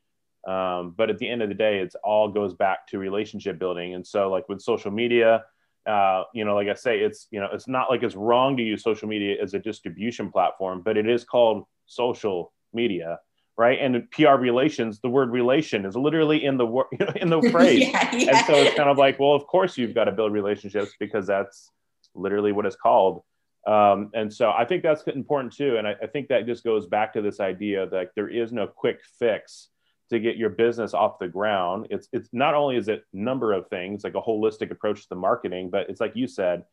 [0.48, 3.96] Um, but at the end of the day, it's all goes back to relationship building.
[3.96, 5.44] And so, like with social media,
[5.86, 8.64] uh, you know, like I say, it's you know, it's not like it's wrong to
[8.64, 13.20] use social media as a distribution platform, but it is called social media,
[13.62, 13.78] right?
[13.80, 18.16] And PR relations, the word relation is literally in the word in the phrase, yeah,
[18.16, 18.38] yeah.
[18.38, 21.28] and so it's kind of like, well, of course you've got to build relationships because
[21.28, 21.70] that's
[22.16, 23.22] literally what it's called.
[23.68, 25.78] Um, and so I think that's important too.
[25.78, 28.66] And I, I, think that just goes back to this idea that there is no
[28.66, 29.68] quick fix
[30.10, 31.86] to get your business off the ground.
[31.92, 35.16] It's it's not only is it number of things like a holistic approach to the
[35.16, 36.64] marketing, but it's like you said,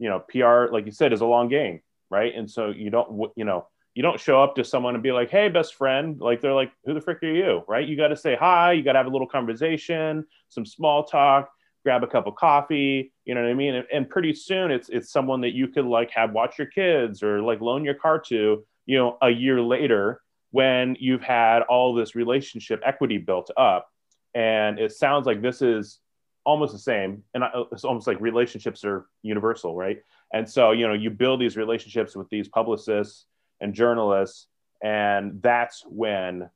[0.00, 1.78] you know, PR, like you said, is a long game,
[2.10, 2.34] right?
[2.34, 5.30] And so you don't you know you don't show up to someone and be like,
[5.30, 7.88] "Hey, best friend," like they're like, "Who the frick are you?" Right?
[7.88, 8.72] You got to say hi.
[8.72, 11.50] You got to have a little conversation, some small talk
[11.86, 14.88] grab a cup of coffee you know what i mean and, and, pretty soon it's
[14.88, 18.18] it's someone that you could like have watch your kids or like loan your car
[18.18, 20.20] to you know a year later
[20.50, 23.88] when you've had all this relationship equity built up
[24.34, 26.00] and it sounds like this is
[26.44, 30.02] almost the same and it's almost like relationships are universal right
[30.34, 33.26] and so you know you build these relationships with these publicists
[33.60, 34.46] and journalists
[34.82, 36.48] and that's when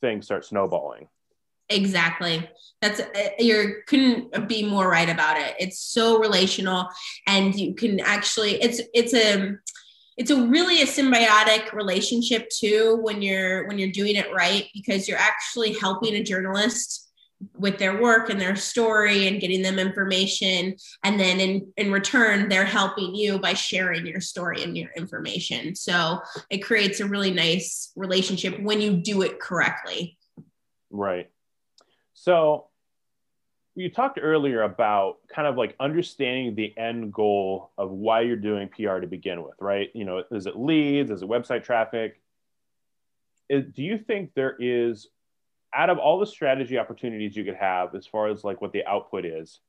[0.00, 1.08] things start snowballing
[1.72, 2.48] Exactly.
[2.80, 5.54] That's uh, you couldn't be more right about it.
[5.58, 6.88] It's so relational,
[7.26, 9.56] and you can actually it's it's a
[10.16, 15.08] it's a really a symbiotic relationship too when you're when you're doing it right because
[15.08, 17.11] you're actually helping a journalist
[17.56, 20.74] with their work and their story and getting them information
[21.04, 25.74] and then in in return they're helping you by sharing your story and your information
[25.74, 26.20] so
[26.50, 30.16] it creates a really nice relationship when you do it correctly
[30.90, 31.30] right
[32.14, 32.66] so
[33.74, 38.68] you talked earlier about kind of like understanding the end goal of why you're doing
[38.68, 39.90] PR to begin with, right?
[39.94, 41.10] You know, is it leads?
[41.10, 42.20] Is it website traffic?
[43.48, 45.08] Do you think there is,
[45.74, 48.84] out of all the strategy opportunities you could have, as far as like what the
[48.86, 49.60] output is,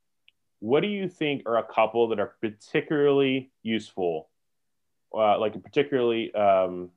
[0.60, 4.30] what do you think are a couple that are particularly useful,
[5.14, 6.90] uh, like particularly, um,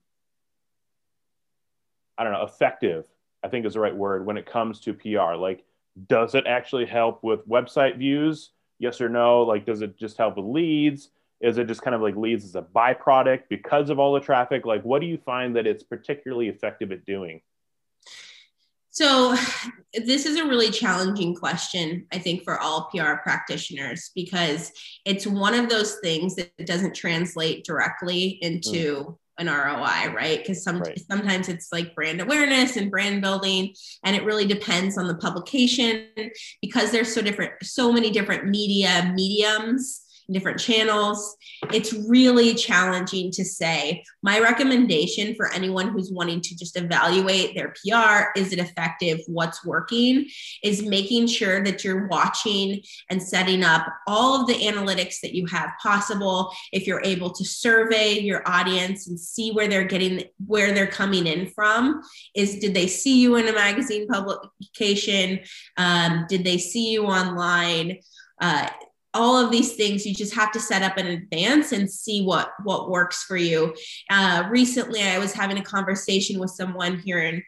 [2.19, 3.07] I don't know, effective
[3.47, 5.35] I think is the right word when it comes to PR.
[5.37, 5.65] Like,
[6.09, 8.51] does it actually help with website views?
[8.79, 9.43] Yes or no?
[9.43, 11.11] Like, does it just help with leads?
[11.41, 14.67] Is it just kind of like leads as a byproduct because of all the traffic?
[14.67, 17.41] Like, what do you find that it's particularly effective at doing?
[18.97, 19.37] So,
[19.95, 24.73] this is a really challenging question, I think, for all PR practitioners because
[25.05, 30.39] it's one of those things that doesn't translate directly into mm an ROI, right?
[30.39, 30.99] Because some right.
[31.11, 36.09] sometimes it's like brand awareness and brand building, and it really depends on the publication
[36.63, 41.37] because there's so different, so many different media mediums different channels.
[41.73, 44.05] It's really challenging to say.
[44.23, 49.21] My recommendation for anyone who's wanting to just evaluate their PR is it effective?
[49.27, 50.27] What's working?
[50.63, 55.47] Is making sure that you're watching and setting up all of the analytics that you
[55.47, 56.53] have possible.
[56.73, 61.27] If you're able to survey your audience and see where they're getting, where they're coming
[61.27, 62.03] in from,
[62.35, 65.41] is did they see you in a magazine publication?
[65.77, 67.99] Um, did they see you online?
[68.41, 68.69] Uh,
[69.17, 72.53] all of these things you just have to set up in advance and see what
[72.65, 73.75] what works for you.
[74.11, 77.43] Uh, recently i was having a conversation with someone here in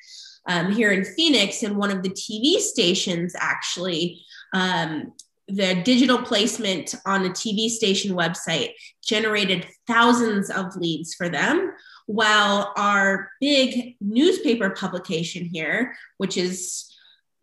[0.48, 4.20] um, here in phoenix and one of the tv stations actually
[4.54, 5.12] um,
[5.48, 8.70] the digital placement on the tv station website
[9.04, 11.72] generated thousands of leads for them
[12.06, 16.87] while our big newspaper publication here which is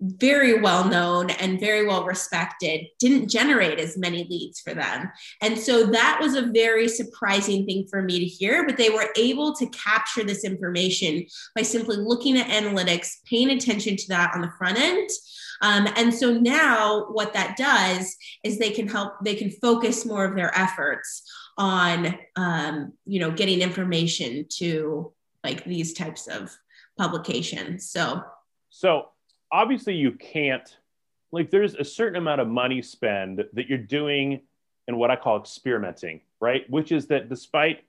[0.02, 5.10] very well known and very well respected didn't generate as many leads for them.
[5.42, 9.10] And so that was a very surprising thing for me to hear, but they were
[9.16, 11.26] able to capture this information
[11.56, 15.10] by simply looking at analytics, paying attention to that on the front end.
[15.62, 20.26] Um, and so now what that does is they can help, they can focus more
[20.26, 21.24] of their efforts
[21.58, 26.54] on, um, you know, getting information to like these types of
[26.98, 27.90] publications.
[27.90, 28.22] So,
[28.70, 29.10] so
[29.56, 30.78] obviously you can't
[31.32, 34.42] like there's a certain amount of money spend that you're doing
[34.88, 36.70] in what I call experimenting, right?
[36.70, 37.84] Which is that despite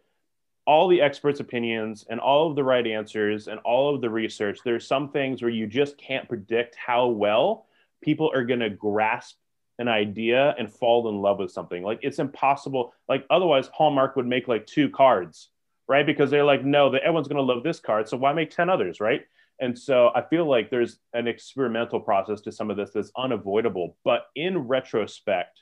[0.64, 4.60] all the experts' opinions and all of the right answers and all of the research,
[4.64, 7.66] there's some things where you just can't predict how well
[8.00, 9.36] people are going to grasp
[9.80, 11.82] an idea and fall in love with something.
[11.82, 12.94] Like it's impossible.
[13.08, 15.48] Like otherwise, Hallmark would make like two cards,
[15.88, 16.06] right?
[16.06, 18.70] Because they're like, no, that everyone's going to love this card, so why make ten
[18.70, 19.22] others, right?
[19.60, 23.96] And so I feel like there's an experimental process to some of this that's unavoidable.
[24.04, 25.60] But in retrospect,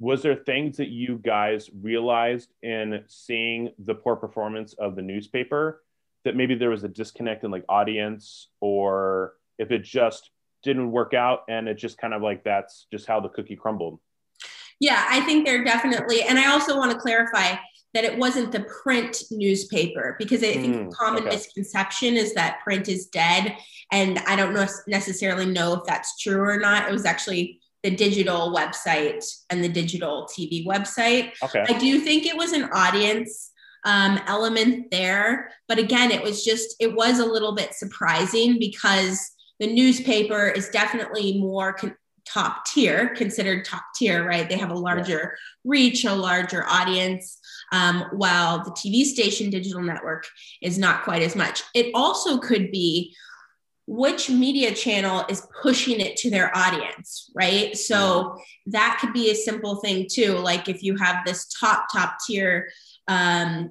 [0.00, 5.82] was there things that you guys realized in seeing the poor performance of the newspaper
[6.24, 10.30] that maybe there was a disconnect in like audience or if it just
[10.62, 13.98] didn't work out and it just kind of like that's just how the cookie crumbled
[14.80, 17.54] yeah i think there definitely and i also want to clarify
[17.94, 21.36] that it wasn't the print newspaper because I think mm, common okay.
[21.36, 23.56] misconception is that print is dead.
[23.90, 26.88] And I don't know, necessarily know if that's true or not.
[26.88, 31.32] It was actually the digital website and the digital TV website.
[31.42, 31.64] Okay.
[31.66, 33.52] I do think it was an audience
[33.84, 35.50] um, element there.
[35.68, 39.20] But again, it was just, it was a little bit surprising because
[39.60, 44.48] the newspaper is definitely more con- top tier, considered top tier, right?
[44.48, 45.70] They have a larger yeah.
[45.70, 47.38] reach, a larger audience,
[47.72, 50.26] um, while the TV station digital network
[50.62, 51.62] is not quite as much.
[51.74, 53.14] It also could be
[53.86, 57.76] which media channel is pushing it to their audience, right?
[57.76, 60.34] So that could be a simple thing too.
[60.34, 62.68] Like if you have this top, top tier
[63.08, 63.70] um,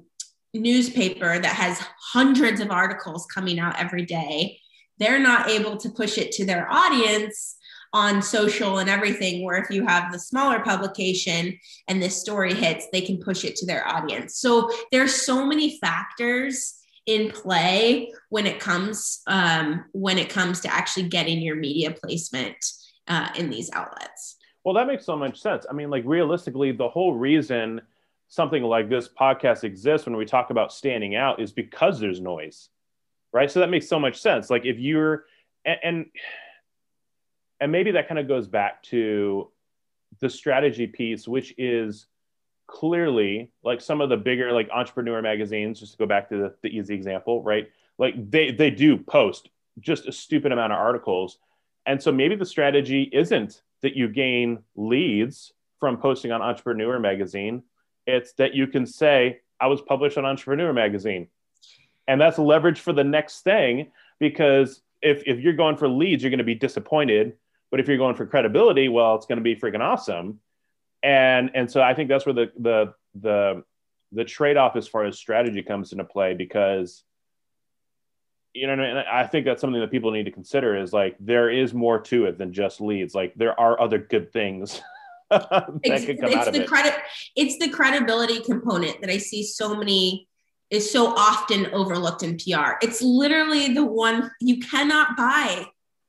[0.52, 4.58] newspaper that has hundreds of articles coming out every day,
[4.98, 7.56] they're not able to push it to their audience
[7.92, 11.58] on social and everything where if you have the smaller publication
[11.88, 15.78] and this story hits they can push it to their audience so there's so many
[15.78, 16.78] factors
[17.08, 22.56] in play when it comes um, when it comes to actually getting your media placement
[23.08, 24.36] uh, in these outlets.
[24.62, 25.64] Well, that makes so much sense.
[25.68, 27.80] I mean, like realistically, the whole reason
[28.28, 32.68] something like this podcast exists when we talk about standing out is because there's noise,
[33.32, 33.50] right?
[33.50, 34.50] So that makes so much sense.
[34.50, 35.24] Like if you're
[35.64, 36.06] and, and
[37.60, 39.50] and maybe that kind of goes back to
[40.20, 42.06] the strategy piece, which is
[42.66, 46.54] clearly like some of the bigger like entrepreneur magazines just to go back to the,
[46.62, 47.68] the easy example right?
[47.96, 49.48] Like they they do post
[49.80, 51.38] just a stupid amount of articles.
[51.86, 57.62] And so maybe the strategy isn't that you gain leads from posting on entrepreneur magazine.
[58.06, 61.28] It's that you can say i was published on entrepreneur magazine.
[62.06, 63.90] And that's leverage for the next thing
[64.20, 67.36] because if, if you're going for leads you're going to be disappointed
[67.70, 70.40] but if you're going for credibility well it's going to be freaking awesome
[71.02, 73.64] and and so I think that's where the the the
[74.12, 77.04] the trade off as far as strategy comes into play because
[78.54, 81.50] you know and I think that's something that people need to consider is like there
[81.50, 84.80] is more to it than just leads like there are other good things
[85.30, 86.68] that it's, could come out of the it.
[86.68, 86.94] credit
[87.36, 90.26] it's the credibility component that I see so many
[90.70, 92.72] is so often overlooked in PR.
[92.82, 95.64] It's literally the one you cannot buy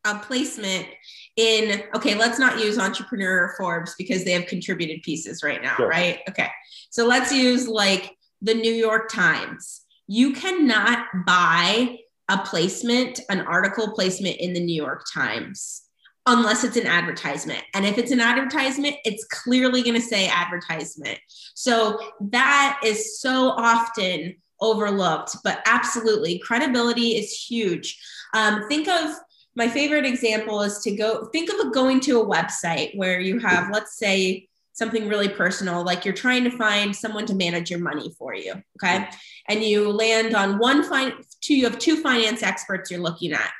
[0.05, 0.87] a placement
[1.35, 5.87] in okay let's not use entrepreneur forbes because they have contributed pieces right now sure.
[5.87, 6.19] right?
[6.29, 6.49] Okay.
[6.89, 9.81] So let's use like the new york times.
[10.07, 11.97] You cannot buy
[12.29, 15.83] a placement an article placement in the new york times
[16.25, 17.63] unless it's an advertisement.
[17.73, 21.19] And if it's an advertisement it's clearly going to say advertisement.
[21.55, 21.99] So
[22.31, 27.99] that is so often overlooked but absolutely credibility is huge.
[28.33, 29.15] Um, think of
[29.59, 33.69] my favorite example is to go think of going to a website where you have,
[33.73, 38.15] let's say, something really personal, like you're trying to find someone to manage your money
[38.17, 38.53] for you.
[38.81, 39.05] Okay.
[39.49, 43.51] And you land on one fine two, you have two finance experts you're looking at.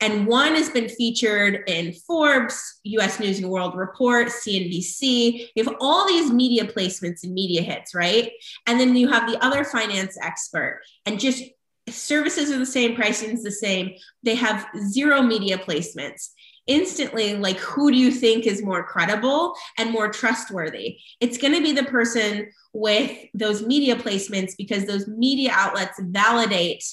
[0.00, 5.48] And one has been featured in Forbes, US News and World Report, CNBC.
[5.54, 8.30] You have all these media placements and media hits, right?
[8.68, 10.82] And then you have the other finance expert.
[11.06, 11.42] And just
[11.90, 13.94] services are the same, pricing is the same.
[14.22, 16.30] They have zero media placements.
[16.66, 20.98] Instantly, like, who do you think is more credible and more trustworthy?
[21.20, 26.84] It's going to be the person with those media placements because those media outlets validate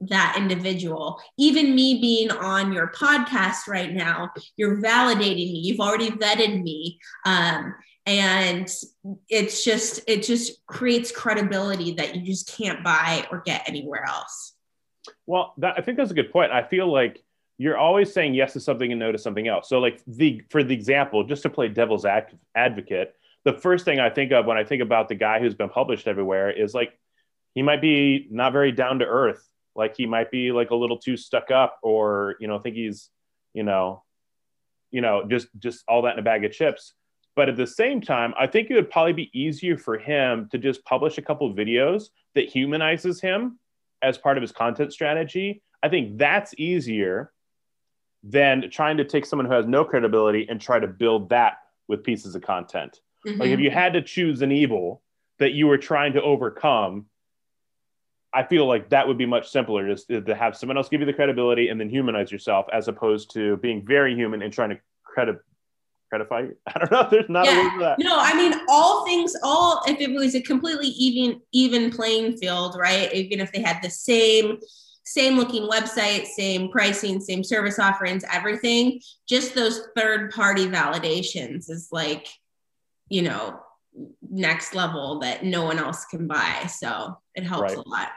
[0.00, 1.20] that individual.
[1.38, 5.60] Even me being on your podcast right now, you're validating me.
[5.64, 6.98] You've already vetted me.
[7.24, 7.74] Um,
[8.06, 8.72] and
[9.28, 14.54] it's just it just creates credibility that you just can't buy or get anywhere else.
[15.26, 16.52] Well that, i think that's a good point.
[16.52, 17.22] I feel like
[17.58, 19.68] you're always saying yes to something and no to something else.
[19.68, 24.00] So like the for the example just to play devil's ad- advocate the first thing
[24.00, 26.98] i think of when i think about the guy who's been published everywhere is like
[27.56, 29.42] he might be not very down to earth.
[29.74, 33.08] Like he might be like a little too stuck up or you know think he's
[33.54, 34.04] you know
[34.90, 36.92] you know just just all that in a bag of chips
[37.36, 40.58] But at the same time, I think it would probably be easier for him to
[40.58, 43.58] just publish a couple videos that humanizes him
[44.02, 45.62] as part of his content strategy.
[45.82, 47.32] I think that's easier
[48.22, 51.58] than trying to take someone who has no credibility and try to build that
[51.88, 53.00] with pieces of content.
[53.26, 53.40] Mm-hmm.
[53.40, 55.02] Like if you had to choose an evil
[55.38, 57.06] that you were trying to overcome,
[58.32, 61.06] I feel like that would be much simpler just to have someone else give you
[61.06, 64.78] the credibility and then humanize yourself as opposed to being very human and trying to
[65.04, 65.38] credit
[66.24, 67.08] credify I don't know.
[67.10, 67.60] There's not yeah.
[67.60, 67.98] a word for that.
[67.98, 72.76] No, I mean all things, all if it was a completely even even playing field,
[72.78, 73.12] right?
[73.12, 74.58] Even if they had the same
[75.04, 81.88] same looking website, same pricing, same service offerings, everything, just those third party validations is
[81.92, 82.26] like,
[83.08, 83.60] you know,
[84.28, 86.66] next level that no one else can buy.
[86.66, 87.86] So it helps right.
[87.86, 88.08] a lot.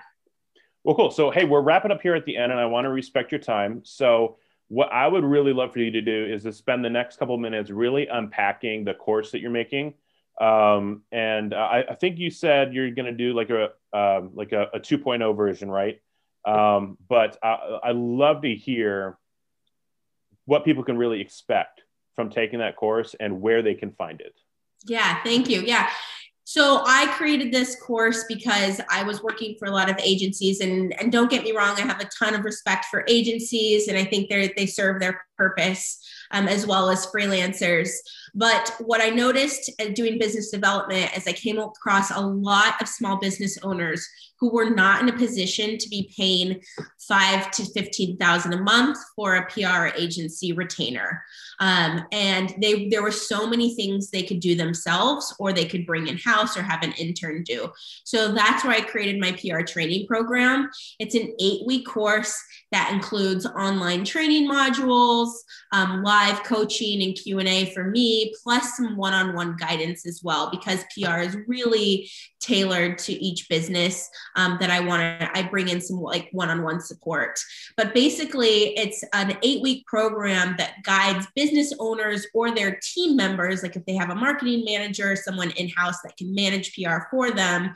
[0.84, 1.12] Well, cool.
[1.12, 3.40] So, hey, we're wrapping up here at the end, and I want to respect your
[3.40, 3.82] time.
[3.84, 4.38] So,
[4.70, 7.38] what I would really love for you to do is to spend the next couple
[7.38, 9.96] minutes really unpacking the course that you're making.
[10.40, 14.32] Um, and uh, I, I, think you said you're going to do like a um,
[14.36, 16.00] like a, a 2.0 version, right?
[16.46, 19.18] Um, but I, I love to hear
[20.46, 21.82] what people can really expect
[22.16, 24.40] from taking that course and where they can find it.
[24.86, 25.62] Yeah, thank you.
[25.62, 25.90] Yeah.
[26.50, 31.00] So I created this course because I was working for a lot of agencies and
[31.00, 34.04] and don't get me wrong, I have a ton of respect for agencies and I
[34.04, 37.90] think they they serve their purpose um, as well as freelancers.
[38.36, 43.18] But what I noticed doing business development is I came across a lot of small
[43.20, 44.08] business owners
[44.40, 46.62] who were not in a position to be paying
[47.08, 51.22] five to fifteen thousand a month for a PR agency retainer,
[51.60, 55.86] um, and they there were so many things they could do themselves, or they could
[55.86, 57.70] bring in house or have an intern do.
[58.06, 60.70] So that's why I created my PR training program.
[61.00, 65.32] It's an eight week course that includes online training modules,
[65.72, 70.50] um, live coaching and Q and A for me, plus some one-on-one guidance as well,
[70.52, 72.10] because PR is really
[72.40, 75.30] tailored to each business um, that I want to.
[75.38, 77.40] I bring in some like one-on-one support,
[77.78, 83.76] but basically, it's an eight-week program that guides business owners or their team members, like
[83.76, 87.74] if they have a marketing manager, someone in-house that can manage PR for them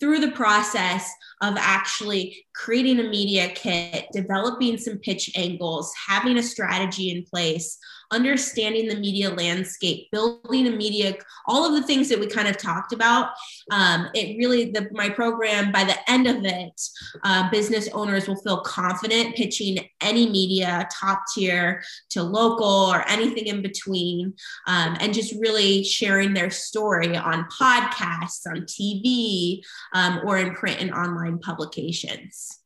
[0.00, 1.08] through the process
[1.42, 7.78] of actually creating a media kit, developing some pitch angles, having a strategy in place,
[8.10, 11.14] understanding the media landscape, building a media,
[11.46, 13.30] all of the things that we kind of talked about.
[13.70, 16.80] Um, it really, the, my program, by the end of it,
[17.22, 23.46] uh, business owners will feel confident pitching any media, top tier to local or anything
[23.46, 24.34] in between,
[24.66, 29.60] um, and just really sharing their story on podcasts, on TV,
[29.94, 32.58] um, or in print and online publications.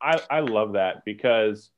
[0.00, 1.70] I, I love that because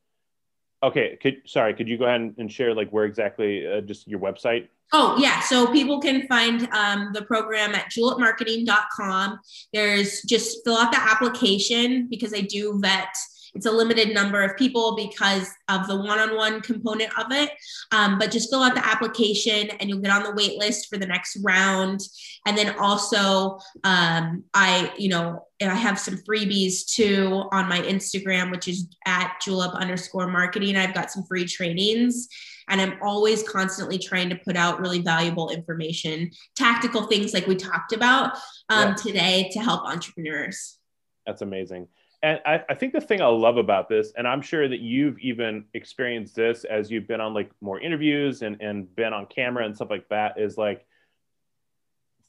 [0.83, 4.21] Okay, could sorry, could you go ahead and share like where exactly uh, just your
[4.21, 4.69] website?
[4.93, 9.39] Oh yeah, so people can find um, the program at julepmarketing.com.
[9.73, 13.15] There's just fill out the application because I do vet
[13.55, 17.51] it's a limited number of people because of the one-on-one component of it.
[17.93, 20.99] Um, but just fill out the application and you'll get on the wait list for
[20.99, 22.01] the next round.
[22.47, 28.51] And then also, um, I, you know, I have some freebies too on my Instagram,
[28.51, 30.77] which is at julep underscore marketing.
[30.77, 32.29] I've got some free trainings
[32.69, 37.57] and I'm always constantly trying to put out really valuable information, tactical things like we
[37.57, 38.37] talked about
[38.69, 38.95] um, yeah.
[38.95, 40.79] today to help entrepreneurs.
[41.27, 41.89] That's amazing
[42.23, 45.19] and I, I, think the thing I love about this, and I'm sure that you've
[45.21, 49.65] even experienced this as you've been on like more interviews and, and been on camera
[49.65, 50.87] and stuff like that, is like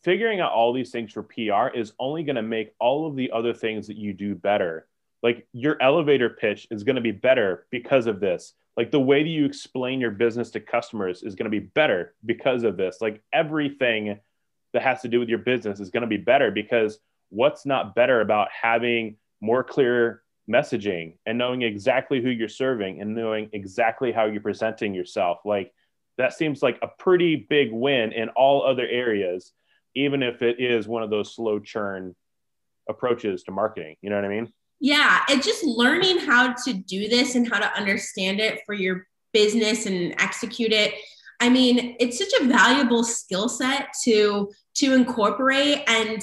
[0.04, 3.32] figuring out all these things for PR is only going to make all of the
[3.32, 4.88] other things that you do better.
[5.22, 8.54] Like your elevator pitch is going to be better because of this.
[8.78, 12.16] Like the way that you explain your business to customers is going to be better
[12.26, 13.00] because of this.
[13.02, 14.20] Like everything
[14.74, 17.94] that has to do with your business is going to be better because what's not
[17.94, 24.12] better about having more clear messaging and knowing exactly who you're serving and knowing exactly
[24.12, 25.40] how you're presenting yourself.
[25.46, 25.74] Like
[26.18, 29.54] that seems like a pretty big win in all other areas
[29.94, 32.16] even if it is one of those slow churn
[32.88, 33.96] approaches to marketing.
[34.02, 34.52] You know what i mean?
[34.80, 39.08] Yeah and just learning how to do this and how to understand it for your
[39.34, 40.94] business and execute it.
[41.40, 45.84] I mean it's such a valuable skill set to to incorporate.
[45.88, 46.22] And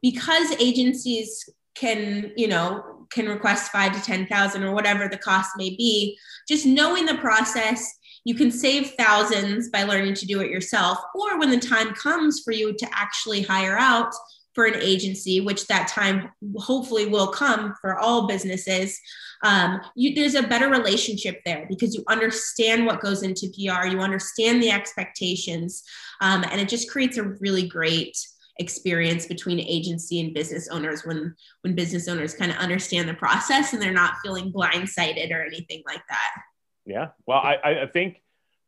[0.00, 5.50] because agencies can you know can request five to ten thousand or whatever the cost
[5.56, 6.18] may be
[6.48, 11.38] just knowing the process you can save thousands by learning to do it yourself or
[11.38, 14.12] when the time comes for you to actually hire out
[14.54, 19.00] for an agency, which that time hopefully will come for all businesses,
[19.44, 24.00] um, you, there's a better relationship there because you understand what goes into PR, you
[24.00, 25.82] understand the expectations,
[26.20, 28.16] um, and it just creates a really great
[28.58, 33.72] experience between agency and business owners when when business owners kind of understand the process
[33.72, 36.42] and they're not feeling blindsided or anything like that.
[36.84, 38.22] Yeah, well, I, I think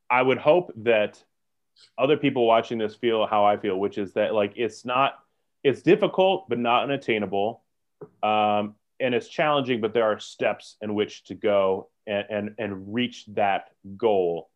[0.08, 1.22] I would hope that
[1.98, 5.14] other people watching this feel how I feel, which is that like it's not
[5.62, 7.62] it's difficult but not unattainable,
[8.22, 12.94] um, and it's challenging, but there are steps in which to go and and, and
[12.94, 14.50] reach that goal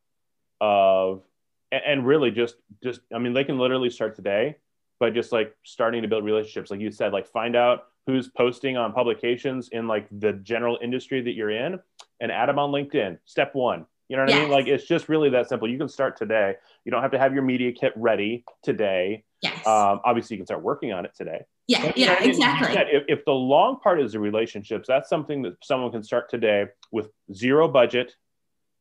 [0.61, 1.23] of
[1.71, 4.57] and, and really just just I mean they can literally start today
[5.01, 8.77] by just like starting to build relationships, like you said, like find out who's posting
[8.77, 11.79] on publications in like the general industry that you're in
[12.21, 13.19] and add them on LinkedIn.
[13.25, 14.39] Step one you know what yes.
[14.39, 14.51] I mean?
[14.51, 15.69] Like it's just really that simple.
[15.69, 16.55] You can start today.
[16.85, 19.25] You don't have to have your media kit ready today.
[19.43, 19.67] Yes.
[19.67, 21.45] Um, obviously, you can start working on it today.
[21.67, 22.75] Yeah, but, yeah, know, exactly.
[22.91, 26.67] If, if the long part is the relationships, that's something that someone can start today
[26.91, 28.15] with zero budget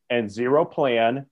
[0.09, 1.25] and zero plan,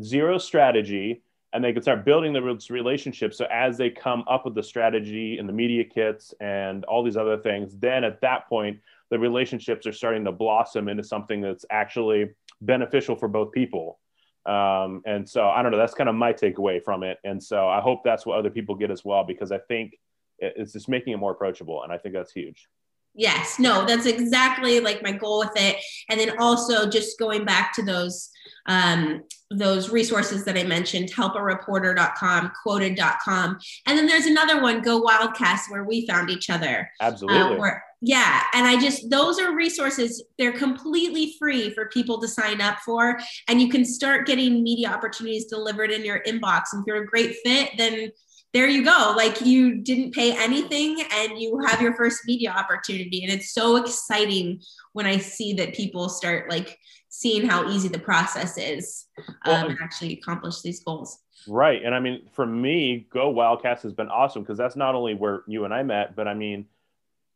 [0.00, 1.22] zero strategy,
[1.52, 3.36] and they can start building the relationships.
[3.36, 7.16] So as they come up with the strategy and the media kits and all these
[7.16, 8.80] other things, then at that point,
[9.10, 12.30] the relationships are starting to blossom into something that's actually
[12.62, 13.98] beneficial for both people.
[14.46, 17.18] Um, and so I don't know, that's kind of my takeaway from it.
[17.22, 19.98] And so I hope that's what other people get as well, because I think
[20.38, 21.82] it's just making it more approachable.
[21.84, 22.66] And I think that's huge.
[23.14, 25.76] Yes, no, that's exactly like my goal with it.
[26.08, 28.30] And then also just going back to those
[28.66, 33.58] um, those resources that I mentioned, helpareporter.com, qwoted.com.
[33.86, 36.88] And then there's another one, Go Wildcast, where we found each other.
[37.00, 37.56] Absolutely.
[37.56, 38.42] Uh, where, yeah.
[38.54, 43.18] And I just, those are resources, they're completely free for people to sign up for.
[43.48, 46.64] And you can start getting media opportunities delivered in your inbox.
[46.72, 48.10] And if you're a great fit, then
[48.52, 49.14] there you go.
[49.16, 53.24] Like you didn't pay anything and you have your first media opportunity.
[53.24, 54.60] And it's so exciting
[54.92, 56.78] when I see that people start like
[57.14, 59.04] seeing how easy the process is
[59.44, 61.18] um, and actually accomplish these goals.
[61.46, 61.84] Right.
[61.84, 65.42] And I mean, for me, Go Wildcast has been awesome because that's not only where
[65.46, 66.64] you and I met, but I mean,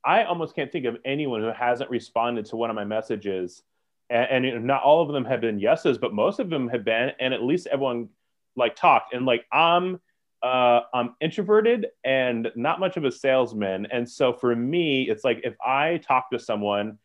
[0.02, 3.64] I almost can't think of anyone who hasn't responded to one of my messages.
[4.08, 7.12] And, and not all of them have been yeses, but most of them have been.
[7.20, 8.08] And at least everyone
[8.56, 9.12] like talked.
[9.12, 10.00] And like, I'm,
[10.42, 13.88] uh, I'm introverted and not much of a salesman.
[13.92, 16.96] And so for me, it's like if I talk to someone,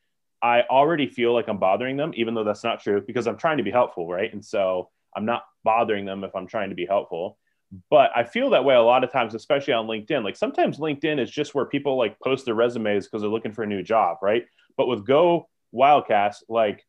[0.41, 3.57] I already feel like I'm bothering them, even though that's not true because I'm trying
[3.57, 4.31] to be helpful, right?
[4.33, 7.37] And so I'm not bothering them if I'm trying to be helpful.
[7.89, 10.23] But I feel that way a lot of times, especially on LinkedIn.
[10.23, 13.63] Like sometimes LinkedIn is just where people like post their resumes because they're looking for
[13.63, 14.45] a new job, right?
[14.77, 16.85] But with Go Wildcast, like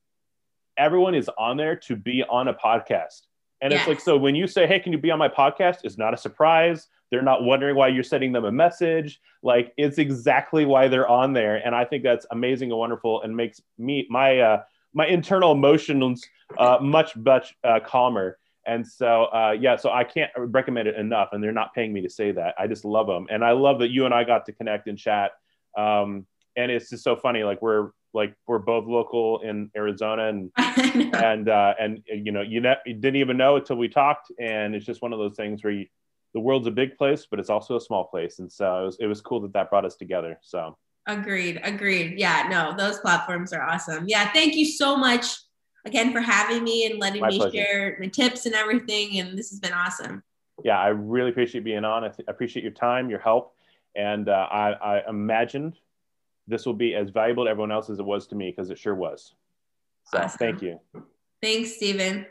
[0.76, 3.20] everyone is on there to be on a podcast.
[3.60, 3.80] And yes.
[3.80, 5.78] it's like, so when you say, hey, can you be on my podcast?
[5.84, 6.88] It's not a surprise.
[7.12, 9.20] They're not wondering why you're sending them a message.
[9.42, 11.56] Like it's exactly why they're on there.
[11.56, 14.62] And I think that's amazing and wonderful and makes me, my, uh,
[14.94, 16.24] my internal emotions
[16.56, 18.38] uh, much, much uh, calmer.
[18.66, 21.28] And so, uh, yeah, so I can't recommend it enough.
[21.32, 22.54] And they're not paying me to say that.
[22.58, 23.26] I just love them.
[23.28, 25.32] And I love that you and I got to connect and chat.
[25.76, 27.44] Um, and it's just so funny.
[27.44, 30.50] Like we're, like we're both local in Arizona and
[31.14, 34.74] and uh, and you know you, ne- you didn't even know until we talked and
[34.74, 35.86] it's just one of those things where you,
[36.34, 38.96] the world's a big place but it's also a small place and so it was,
[39.00, 40.76] it was cool that that brought us together so
[41.06, 45.26] agreed agreed yeah no those platforms are awesome yeah thank you so much
[45.84, 47.56] again for having me and letting my me pleasure.
[47.56, 50.22] share the tips and everything and this has been awesome
[50.64, 53.54] yeah I really appreciate being on I, th- appreciate your time your help
[53.94, 55.76] and uh, I, I imagined
[56.46, 58.78] this will be as valuable to everyone else as it was to me because it
[58.78, 59.34] sure was.
[60.04, 60.38] So awesome.
[60.38, 60.80] thank you.
[61.40, 62.26] Thanks, Stephen.